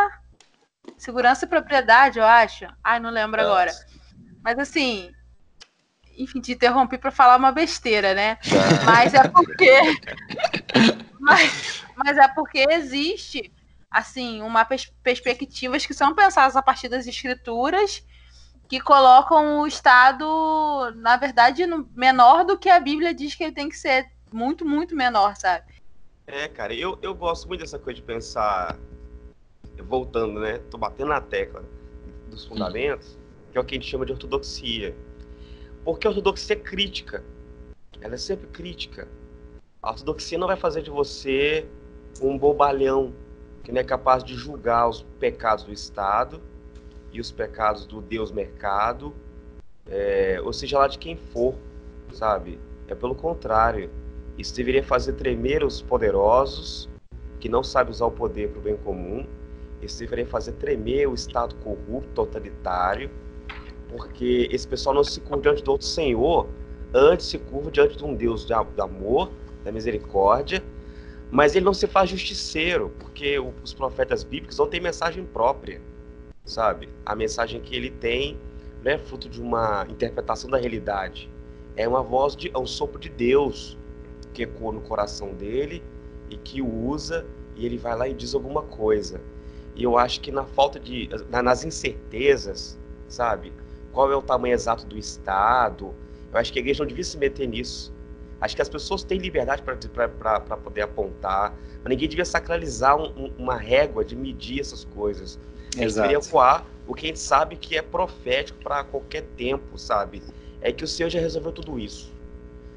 [0.96, 2.66] Segurança e propriedade, eu acho.
[2.82, 3.72] Ai, não lembro agora.
[4.42, 5.12] Mas assim,
[6.16, 8.38] enfim, te interrompi para falar uma besteira, né?
[8.84, 9.80] Mas é porque.
[11.20, 13.52] mas, mas é porque existe,
[13.90, 18.04] assim, uma pers perspectivas que são pensadas a partir das escrituras
[18.68, 20.26] que colocam o Estado,
[20.96, 24.10] na verdade, no, menor do que a Bíblia diz que ele tem que ser.
[24.32, 25.74] Muito, muito menor, sabe?
[26.26, 28.76] É, cara, eu, eu gosto muito dessa coisa de pensar,
[29.84, 30.58] voltando, né?
[30.70, 31.64] Tô batendo na tecla
[32.28, 33.16] dos fundamentos,
[33.52, 34.94] que é o que a gente chama de ortodoxia.
[35.84, 37.24] Porque a ortodoxia é crítica.
[38.00, 39.06] Ela é sempre crítica.
[39.80, 41.64] A ortodoxia não vai fazer de você
[42.20, 43.14] um bobalhão
[43.66, 46.40] que não é capaz de julgar os pecados do Estado
[47.12, 49.12] e os pecados do Deus mercado,
[49.90, 51.56] é, ou seja lá de quem for,
[52.12, 52.60] sabe?
[52.86, 53.90] É pelo contrário.
[54.38, 56.88] Isso deveria fazer tremer os poderosos,
[57.40, 59.26] que não sabem usar o poder para o bem comum.
[59.82, 63.10] Isso deveria fazer tremer o Estado corrupto, totalitário,
[63.88, 66.46] porque esse pessoal não se curva diante do outro Senhor,
[66.94, 69.32] antes se curva diante de um Deus de amor,
[69.64, 70.62] da misericórdia,
[71.30, 75.80] mas ele não se faz justiceiro, porque os profetas bíblicos não têm mensagem própria,
[76.44, 76.88] sabe?
[77.04, 78.38] A mensagem que ele tem
[78.82, 81.30] não é fruto de uma interpretação da realidade,
[81.76, 83.76] é uma voz de, é um sopro de Deus
[84.32, 85.82] que ecoa no coração dele
[86.30, 89.20] e que o usa e ele vai lá e diz alguma coisa.
[89.74, 93.52] E eu acho que na falta de, nas incertezas, sabe?
[93.92, 95.94] Qual é o tamanho exato do Estado?
[96.32, 97.92] Eu acho que a igreja não devia se meter nisso.
[98.40, 103.32] Acho que as pessoas têm liberdade para poder apontar, mas ninguém devia sacralizar um, um,
[103.38, 105.38] uma régua de medir essas coisas.
[105.76, 109.78] A gente deveria voar o que a gente sabe que é profético para qualquer tempo,
[109.78, 110.22] sabe?
[110.60, 112.12] É que o Senhor já resolveu tudo isso.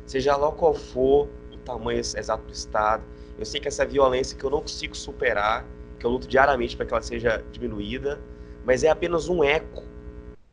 [0.06, 3.04] Seja lá qual for o tamanho exato do Estado,
[3.38, 5.66] eu sei que essa violência que eu não consigo superar,
[5.98, 8.20] que eu luto diariamente para que ela seja diminuída,
[8.66, 9.84] mas é apenas um eco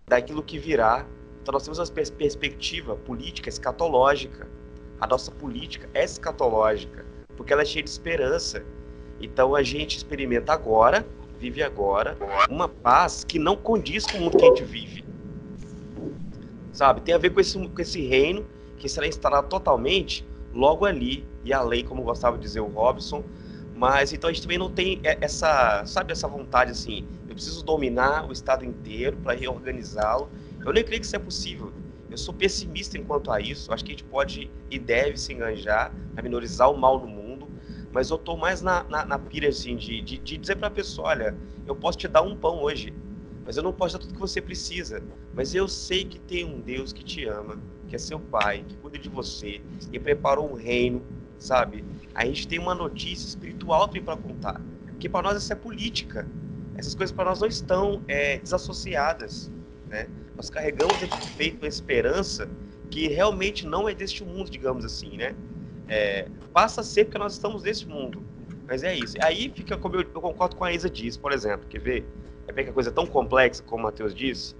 [0.06, 1.04] daquilo que virá.
[1.42, 4.46] Então nós temos uma pers perspectiva política escatológica.
[5.00, 7.04] A nossa política é escatológica,
[7.36, 8.64] porque ela é cheia de esperança.
[9.20, 11.06] Então a gente experimenta agora,
[11.38, 12.16] vive agora,
[12.48, 15.04] uma paz que não condiz com o mundo que a gente vive.
[16.72, 17.00] Sabe?
[17.02, 18.46] Tem a ver com esse, com esse reino
[18.78, 23.22] que será instalado totalmente logo ali e além, como gostava de dizer o Robson.
[23.74, 28.26] Mas então a gente também não tem essa, sabe, essa vontade assim, eu preciso dominar
[28.26, 30.30] o estado inteiro para reorganizá-lo.
[30.64, 31.70] Eu nem creio que isso é possível.
[32.16, 33.70] Eu sou pessimista enquanto a isso.
[33.70, 37.46] Acho que a gente pode e deve se enganjar a minorizar o mal no mundo.
[37.92, 40.70] Mas eu tô mais na, na, na pira assim de, de, de dizer para a
[40.70, 41.36] pessoa, olha,
[41.66, 42.94] eu posso te dar um pão hoje,
[43.44, 45.02] mas eu não posso dar tudo que você precisa.
[45.34, 48.76] Mas eu sei que tem um Deus que te ama, que é seu pai, que
[48.76, 49.60] cuida de você
[49.92, 51.02] e preparou um reino,
[51.38, 51.84] sabe?
[52.14, 54.62] A gente tem uma notícia espiritual também para contar,
[54.98, 56.26] que para nós essa é política.
[56.76, 59.50] Essas coisas para nós não estão é, desassociadas,
[59.88, 60.08] né?
[60.36, 62.48] Nós carregamos dentro do peito uma esperança
[62.90, 65.34] que realmente não é deste mundo, digamos assim, né?
[65.88, 68.22] É, passa a ser porque nós estamos nesse mundo.
[68.66, 69.16] Mas é isso.
[69.20, 72.06] Aí fica como eu, eu concordo com a Isa disse, por exemplo, quer ver?
[72.48, 74.54] É ver que a coisa é tão complexa, como o Matheus disse.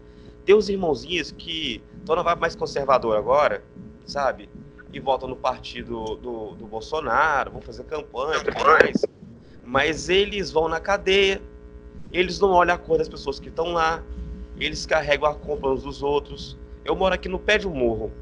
[0.45, 3.65] Tem os irmãozinhos que estão na vibe mais conservadora agora,
[4.05, 4.49] sabe?
[4.93, 9.03] E votam no partido do, do Bolsonaro, vão fazer campanha e tudo mais.
[9.65, 11.43] Mas eles vão na cadeia,
[12.13, 14.03] eles não olham a cor das pessoas que estão lá,
[14.65, 16.57] eles carregam a compra uns dos outros.
[16.85, 18.13] Eu moro aqui no pé de um morro.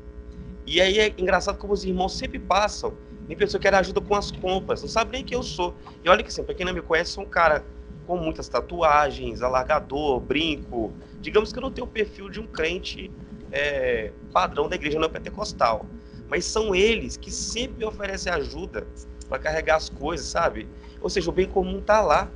[0.67, 2.95] E aí é engraçado como os irmãos sempre passam.
[3.27, 5.75] Tem pessoa que quer ajuda com as compras, não sabe nem quem eu sou.
[6.03, 7.65] E olha que assim, pra quem não me conhece, sou um cara
[8.07, 10.93] com muitas tatuagens, alargador, brinco.
[11.21, 13.11] Digamos que eu não tenho o perfil de um crente
[13.51, 15.87] é, padrão da igreja neopentecostal.
[16.29, 18.87] Mas são eles que sempre me oferecem ajuda
[19.29, 20.69] para carregar as coisas, sabe?
[21.01, 22.31] Ou seja, o bem comum tá lá.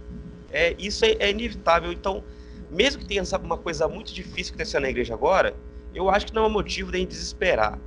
[0.50, 1.92] É, isso é, é inevitável.
[1.92, 2.22] Então,
[2.70, 5.56] mesmo que tenha sabe, uma coisa muito difícil que está na igreja agora,
[5.94, 7.78] eu acho que não é motivo de a desesperar.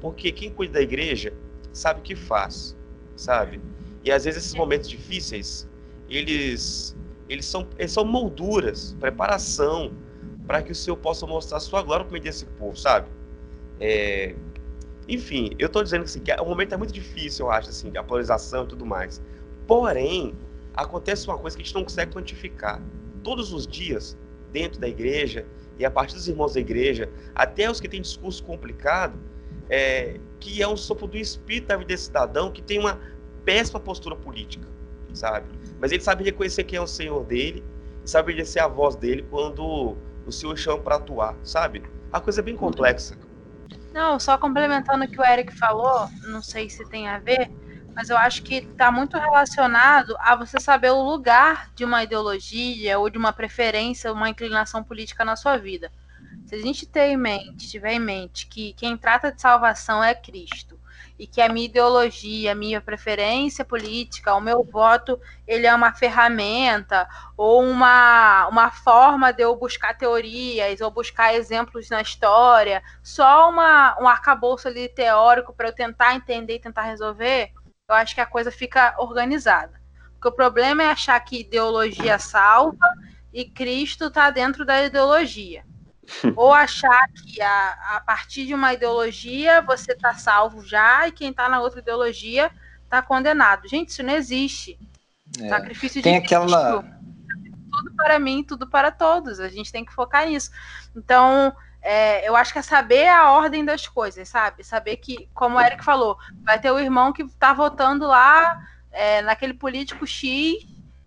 [0.00, 1.32] Porque quem cuida da igreja
[1.72, 2.76] sabe o que faz,
[3.16, 3.60] sabe?
[4.04, 5.68] E às vezes esses momentos difíceis,
[6.08, 6.96] eles
[7.28, 9.92] Eles são, eles são molduras, preparação
[10.46, 13.06] para que o Senhor possa mostrar a sua glória por meio desse povo, sabe?
[13.78, 14.34] É,
[15.08, 18.02] enfim, eu estou dizendo assim, que o momento é muito difícil, eu acho, assim, de
[18.02, 19.22] polarização e tudo mais.
[19.66, 20.34] Porém,
[20.74, 22.82] acontece uma coisa que a gente não consegue quantificar.
[23.22, 24.16] Todos os dias,
[24.52, 25.46] dentro da igreja,
[25.78, 29.18] e a partir dos irmãos da igreja, até os que têm discurso complicado,
[29.68, 32.98] é, que é um sopro do espírito da vida cidadão que tem uma
[33.44, 34.66] péssima postura política,
[35.14, 35.46] sabe?
[35.80, 37.64] Mas ele sabe reconhecer quem é o Senhor dele,
[38.04, 39.96] sabe obedecer a voz dele quando
[40.26, 41.82] o Senhor chama para atuar, sabe?
[42.12, 43.16] A coisa é bem complexa.
[43.92, 47.50] Não, só complementando o que o Eric falou, não sei se tem a ver,
[47.94, 52.98] mas eu acho que está muito relacionado a você saber o lugar de uma ideologia
[52.98, 55.90] ou de uma preferência, uma inclinação política na sua vida.
[56.44, 60.14] Se a gente ter em mente, tiver em mente que quem trata de salvação é
[60.14, 60.80] Cristo
[61.18, 65.92] e que a minha ideologia, a minha preferência política, o meu voto, ele é uma
[65.92, 73.50] ferramenta ou uma, uma forma de eu buscar teorias ou buscar exemplos na história, só
[73.50, 77.52] uma, um arcabouço ali teórico para eu tentar entender e tentar resolver,
[77.90, 79.80] eu acho que a coisa fica organizada.
[80.14, 82.86] Porque o problema é achar que ideologia salva
[83.32, 85.64] e Cristo está dentro da ideologia.
[86.36, 91.30] Ou achar que a, a partir de uma ideologia você está salvo já e quem
[91.30, 92.50] está na outra ideologia
[92.84, 93.68] está condenado.
[93.68, 94.78] Gente, isso não existe.
[95.40, 95.48] É.
[95.48, 96.82] Sacrifício tem de aquela...
[96.82, 97.00] Cristo.
[97.70, 99.40] Tudo para mim, tudo para todos.
[99.40, 100.50] A gente tem que focar nisso.
[100.94, 104.62] Então, é, eu acho que é saber a ordem das coisas, sabe?
[104.62, 108.60] Saber que, como o Eric falou, vai ter o irmão que está votando lá
[108.90, 110.66] é, naquele político X,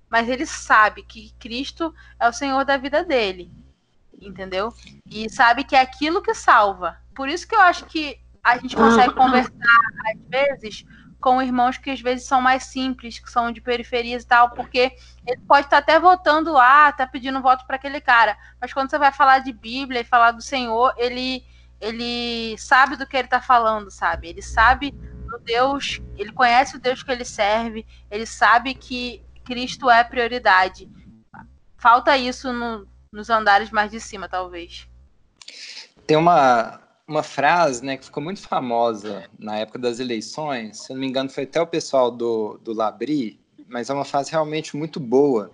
[0.10, 3.52] mas ele sabe que Cristo é o Senhor da vida dele,
[4.20, 4.74] entendeu?
[5.10, 6.98] E sabe que é aquilo que salva.
[7.16, 9.52] Por isso que eu acho que a gente consegue conversar,
[10.12, 10.86] às vezes,
[11.24, 14.94] com irmãos que às vezes são mais simples, que são de periferias e tal, porque
[15.26, 18.98] ele pode estar até votando lá, tá pedindo voto para aquele cara, mas quando você
[19.00, 21.46] vai falar de Bíblia e falar do Senhor, ele
[21.80, 24.28] ele sabe do que ele está falando, sabe?
[24.28, 29.90] Ele sabe do Deus, ele conhece o Deus que ele serve, ele sabe que Cristo
[29.90, 30.90] é prioridade.
[31.78, 34.90] Falta isso no, nos andares mais de cima, talvez.
[36.08, 40.96] Tem uma, uma frase né, que ficou muito famosa na época das eleições, se eu
[40.96, 44.78] não me engano, foi até o pessoal do, do Labri, mas é uma frase realmente
[44.78, 45.52] muito boa.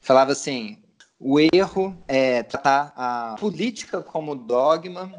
[0.00, 0.78] Falava assim:
[1.18, 5.12] o erro é tratar a política como dogma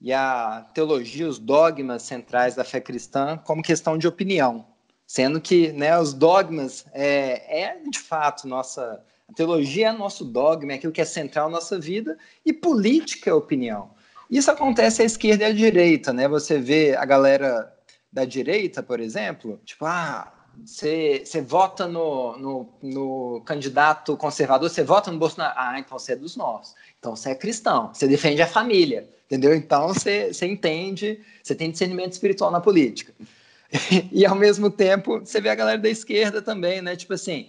[0.00, 4.66] e a teologia, os dogmas centrais da fé cristã, como questão de opinião.
[5.06, 9.04] Sendo que né, os dogmas é, é de fato nossa.
[9.28, 13.30] A teologia é nosso dogma, é aquilo que é central na nossa vida, e política
[13.30, 13.90] é opinião.
[14.30, 16.26] Isso acontece à esquerda e à direita, né?
[16.28, 17.72] Você vê a galera
[18.12, 20.32] da direita, por exemplo, tipo, ah,
[20.64, 25.54] você, vota no, no, no, candidato conservador, você vota no Bolsonaro.
[25.56, 26.74] Ah, então você é dos nossos.
[26.98, 29.54] Então você é cristão, você defende a família, entendeu?
[29.54, 33.12] Então você, você entende, você tem discernimento espiritual na política.
[34.12, 36.94] e ao mesmo tempo, você vê a galera da esquerda também, né?
[36.94, 37.48] Tipo assim,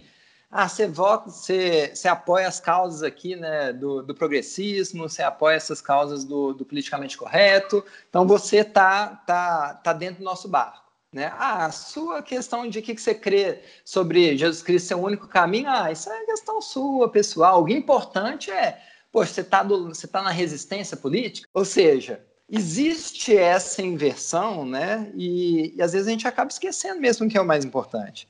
[0.50, 5.56] ah, você vota, você, você apoia as causas aqui, né, do, do progressismo, você apoia
[5.56, 10.86] essas causas do, do politicamente correto, então você tá, tá, tá dentro do nosso barco.
[11.12, 11.32] Né?
[11.36, 15.26] Ah, a sua questão de que, que você crê sobre Jesus Cristo ser o único
[15.26, 17.64] caminho, ah, isso é questão sua, pessoal.
[17.64, 18.80] O importante é,
[19.10, 19.66] poxa, você está
[20.12, 21.48] tá na resistência política?
[21.54, 25.10] Ou seja, existe essa inversão, né?
[25.14, 28.28] E, e às vezes a gente acaba esquecendo mesmo que é o mais importante.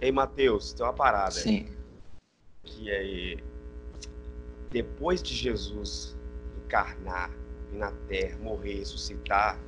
[0.00, 1.32] Ei, Mateus, tem uma parada.
[1.32, 1.68] Sim.
[2.64, 3.36] Que é.
[4.70, 6.16] Depois de Jesus
[6.64, 7.30] encarnar,
[7.70, 9.58] vir na terra, morrer, ressuscitar,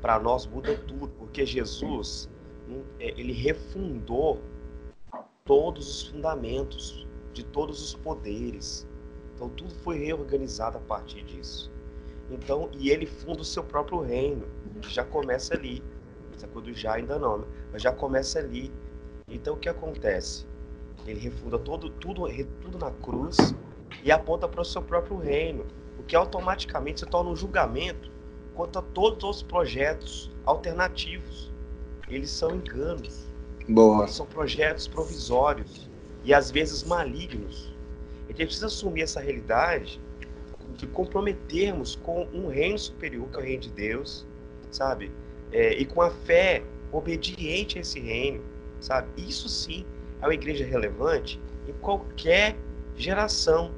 [0.00, 2.28] para nós muda tudo, porque Jesus,
[2.68, 4.40] hum, é, ele refundou
[5.44, 8.86] todos os fundamentos de todos os poderes.
[9.34, 11.70] Então tudo foi reorganizado a partir disso.
[12.30, 14.46] Então, e ele funda o seu próprio reino,
[14.88, 15.82] já começa ali.
[16.34, 17.46] Essa coisa do já ainda não, né?
[17.72, 18.70] mas já começa ali.
[19.30, 20.46] Então o que acontece?
[21.06, 22.26] Ele refunda todo, tudo,
[22.60, 23.36] tudo na cruz
[24.02, 25.66] e aponta para o seu próprio reino,
[25.98, 28.10] o que automaticamente se torna um julgamento
[28.54, 31.50] contra todos os projetos alternativos.
[32.08, 33.26] Eles são enganos.
[33.68, 34.04] Boa.
[34.04, 35.88] Eles são projetos provisórios
[36.24, 37.72] e às vezes malignos.
[38.24, 40.00] A gente precisa assumir essa realidade
[40.76, 44.26] de comprometermos com um reino superior, que é o reino de Deus,
[44.70, 45.10] sabe?
[45.50, 46.62] É, e com a fé
[46.92, 48.42] obediente a esse reino
[48.80, 49.08] sabe?
[49.16, 49.84] Isso sim
[50.20, 52.56] é uma igreja relevante em qualquer
[52.96, 53.72] geração.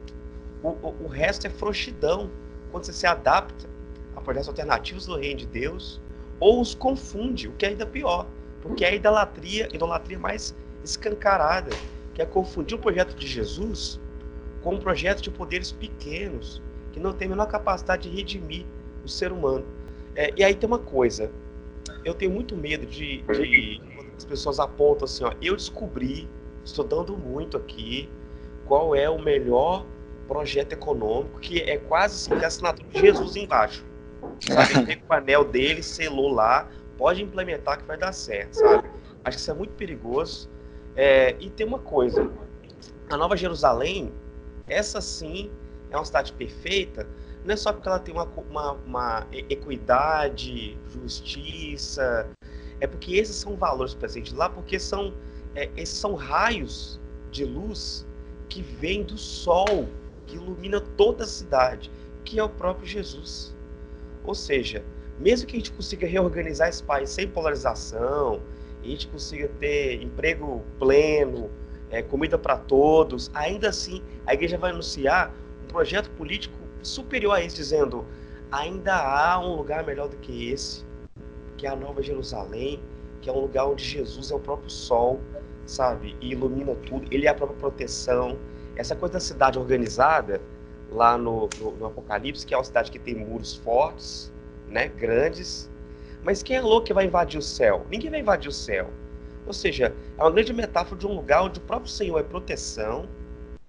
[0.63, 2.31] O, o, o resto é frouxidão
[2.71, 3.69] quando você se adapta
[4.15, 6.01] a projetos alternativos do reino de Deus
[6.39, 8.27] ou os confunde, o que é ainda pior,
[8.63, 11.71] porque é a idolatria, idolatria mais escancarada,
[12.15, 14.01] que é confundir o projeto de Jesus
[14.63, 18.67] com um projeto de poderes pequenos, que não tem a menor capacidade de redimir
[19.05, 19.65] o ser humano.
[20.15, 21.31] É, e aí tem uma coisa,
[22.05, 23.81] eu tenho muito medo de, de
[24.17, 26.29] as pessoas apontam assim, ó, eu descobri,
[26.65, 28.09] estudando muito aqui,
[28.67, 29.87] qual é o melhor
[30.29, 33.85] projeto econômico, que é quase assim, é a assinatura de Jesus embaixo.
[34.41, 35.03] Sabe?
[35.09, 38.89] O anel dele, selou lá, pode implementar que vai dar certo, sabe?
[39.25, 40.49] Acho que isso é muito perigoso.
[40.95, 42.31] É, e tem uma coisa,
[43.11, 44.13] a Nova Jerusalém,
[44.69, 45.51] essa sim
[45.91, 47.09] é uma cidade perfeita,
[47.45, 52.29] não é só porque ela tem uma, uma, uma equidade, justiça,
[52.81, 55.15] é porque esses são valores presentes lá, porque são,
[55.55, 58.07] é, esses são raios de luz
[58.49, 59.89] que vêm do sol,
[60.27, 61.91] que ilumina toda a cidade,
[62.25, 63.55] que é o próprio Jesus.
[64.25, 64.85] Ou seja,
[65.19, 68.41] mesmo que a gente consiga reorganizar esse país sem polarização,
[68.83, 71.51] a gente consiga ter emprego pleno,
[71.91, 75.35] é, comida para todos, ainda assim a igreja vai anunciar
[75.65, 78.07] um projeto político superior a esse, dizendo
[78.51, 80.85] ainda há um lugar melhor do que esse,
[81.57, 82.83] que é a Nova Jerusalém,
[83.21, 85.21] que é um lugar onde Jesus é o próprio sol,
[85.67, 88.39] sabe, e ilumina tudo, ele é a própria proteção.
[88.77, 90.41] Essa coisa da cidade organizada,
[90.91, 94.33] lá no, no, no Apocalipse, que é uma cidade que tem muros fortes,
[94.69, 95.71] né, grandes,
[96.23, 97.87] mas quem é louco que vai invadir o céu?
[97.91, 98.91] Ninguém vai invadir o céu.
[99.47, 103.09] Ou seja, é uma grande metáfora de um lugar onde o próprio Senhor é proteção,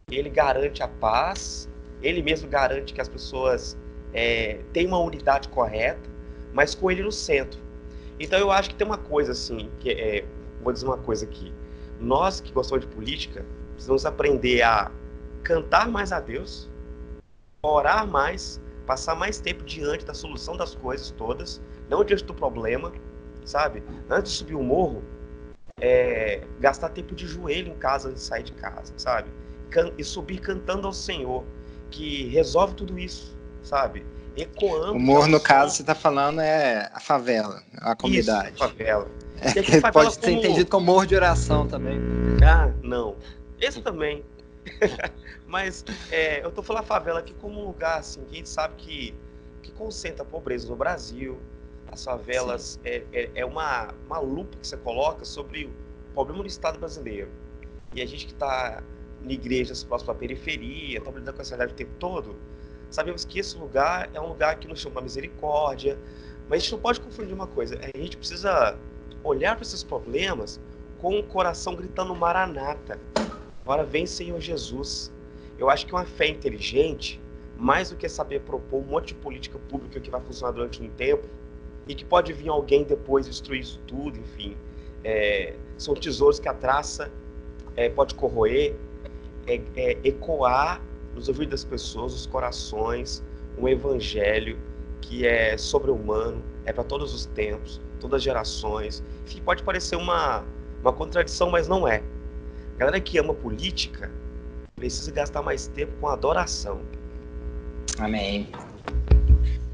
[0.10, 1.70] ele garante a paz,
[2.02, 3.78] ele mesmo garante que as pessoas
[4.14, 6.10] é, têm uma unidade correta,
[6.54, 7.60] mas com ele no centro.
[8.20, 10.26] Então eu acho que tem uma coisa assim, que é,
[10.62, 11.54] vou dizer uma coisa aqui.
[12.00, 14.92] Nós que gostamos de política, precisamos aprender a
[15.44, 16.70] cantar mais a Deus,
[17.64, 22.92] orar mais, passar mais tempo diante da solução das coisas todas, não diante do problema,
[23.46, 23.84] sabe?
[24.10, 25.04] Antes de subir o morro,
[25.80, 29.30] é, gastar tempo de joelho em casa antes de sair de casa, sabe?
[29.98, 31.44] E subir cantando ao Senhor,
[31.92, 34.06] que resolve tudo isso, sabe?
[34.36, 34.94] Ecoando.
[34.94, 38.54] O morro, no caso, você está falando é a favela, a comunidade.
[38.56, 39.08] Isso, a favela.
[39.42, 40.34] É, pode ser como...
[40.34, 42.00] entendido como morro de oração também.
[42.44, 43.16] Ah, não.
[43.60, 44.24] Esse também.
[45.48, 48.50] Mas é, eu tô falando a favela aqui como um lugar assim, que a gente
[48.50, 49.14] sabe que,
[49.62, 51.38] que concentra a pobreza no Brasil,
[51.92, 56.48] as favelas é, é, é, uma, uma lupa que você coloca sobre o problema do
[56.48, 57.30] Estado brasileiro.
[57.94, 58.82] E a gente que está
[59.24, 62.36] em igrejas próximas à periferia, está lidando com essa realidade o tempo todo,
[62.90, 65.98] sabemos que esse lugar é um lugar que nos chama misericórdia,
[66.50, 68.78] mas a gente não pode confundir uma coisa, a gente precisa
[69.24, 70.60] olhar para esses problemas
[71.00, 73.00] com o coração gritando Maranata.
[73.64, 75.12] Agora vem Senhor Jesus.
[75.58, 77.22] Eu acho que uma fé inteligente,
[77.58, 80.90] mais do que saber propor um monte de política pública que vai funcionar durante um
[80.90, 81.28] tempo,
[81.88, 84.56] e que pode vir alguém depois destruir isso tudo, enfim.
[85.04, 87.12] É, são tesouros que a traça
[87.76, 88.76] é, pode corroer,
[89.52, 90.82] é, é, ecoar
[91.14, 93.24] nos ouvidos das pessoas, nos corações,
[93.58, 94.58] um evangelho
[95.02, 99.04] que é sobre-humano, é para todos os tempos, todas as gerações.
[99.26, 100.44] Enfim, pode parecer uma,
[100.82, 102.02] uma contradição, mas não é.
[102.76, 104.10] A galera que ama política
[104.76, 106.82] precisa gastar mais tempo com adoração.
[108.00, 108.50] Amém.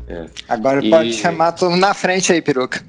[0.08, 0.26] É.
[0.50, 0.90] Agora e...
[0.90, 2.84] pode chamar todo mundo na frente aí, peruca.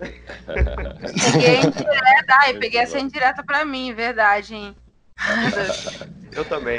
[0.46, 4.76] peguei indireta, ai, peguei essa indireta pra mim, verdade, hein?
[6.32, 6.78] Eu também.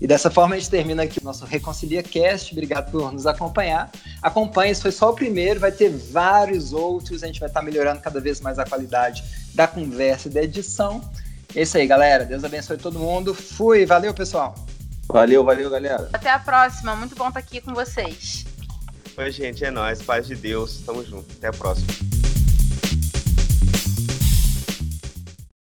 [0.00, 2.52] E dessa forma a gente termina aqui o nosso Reconcilia Cast.
[2.52, 3.90] Obrigado por nos acompanhar.
[4.22, 7.22] Acompanhe, esse foi só o primeiro, vai ter vários outros.
[7.22, 11.00] A gente vai estar melhorando cada vez mais a qualidade da conversa e da edição.
[11.54, 12.24] É isso aí, galera.
[12.24, 13.34] Deus abençoe todo mundo.
[13.34, 14.54] Fui, valeu, pessoal.
[15.08, 16.08] Valeu, valeu, galera.
[16.12, 16.94] Até a próxima.
[16.94, 18.44] Muito bom estar aqui com vocês.
[19.16, 19.64] Oi, gente.
[19.64, 20.02] É nóis.
[20.02, 20.82] Paz de Deus.
[20.84, 21.26] Tamo junto.
[21.36, 22.15] Até a próxima.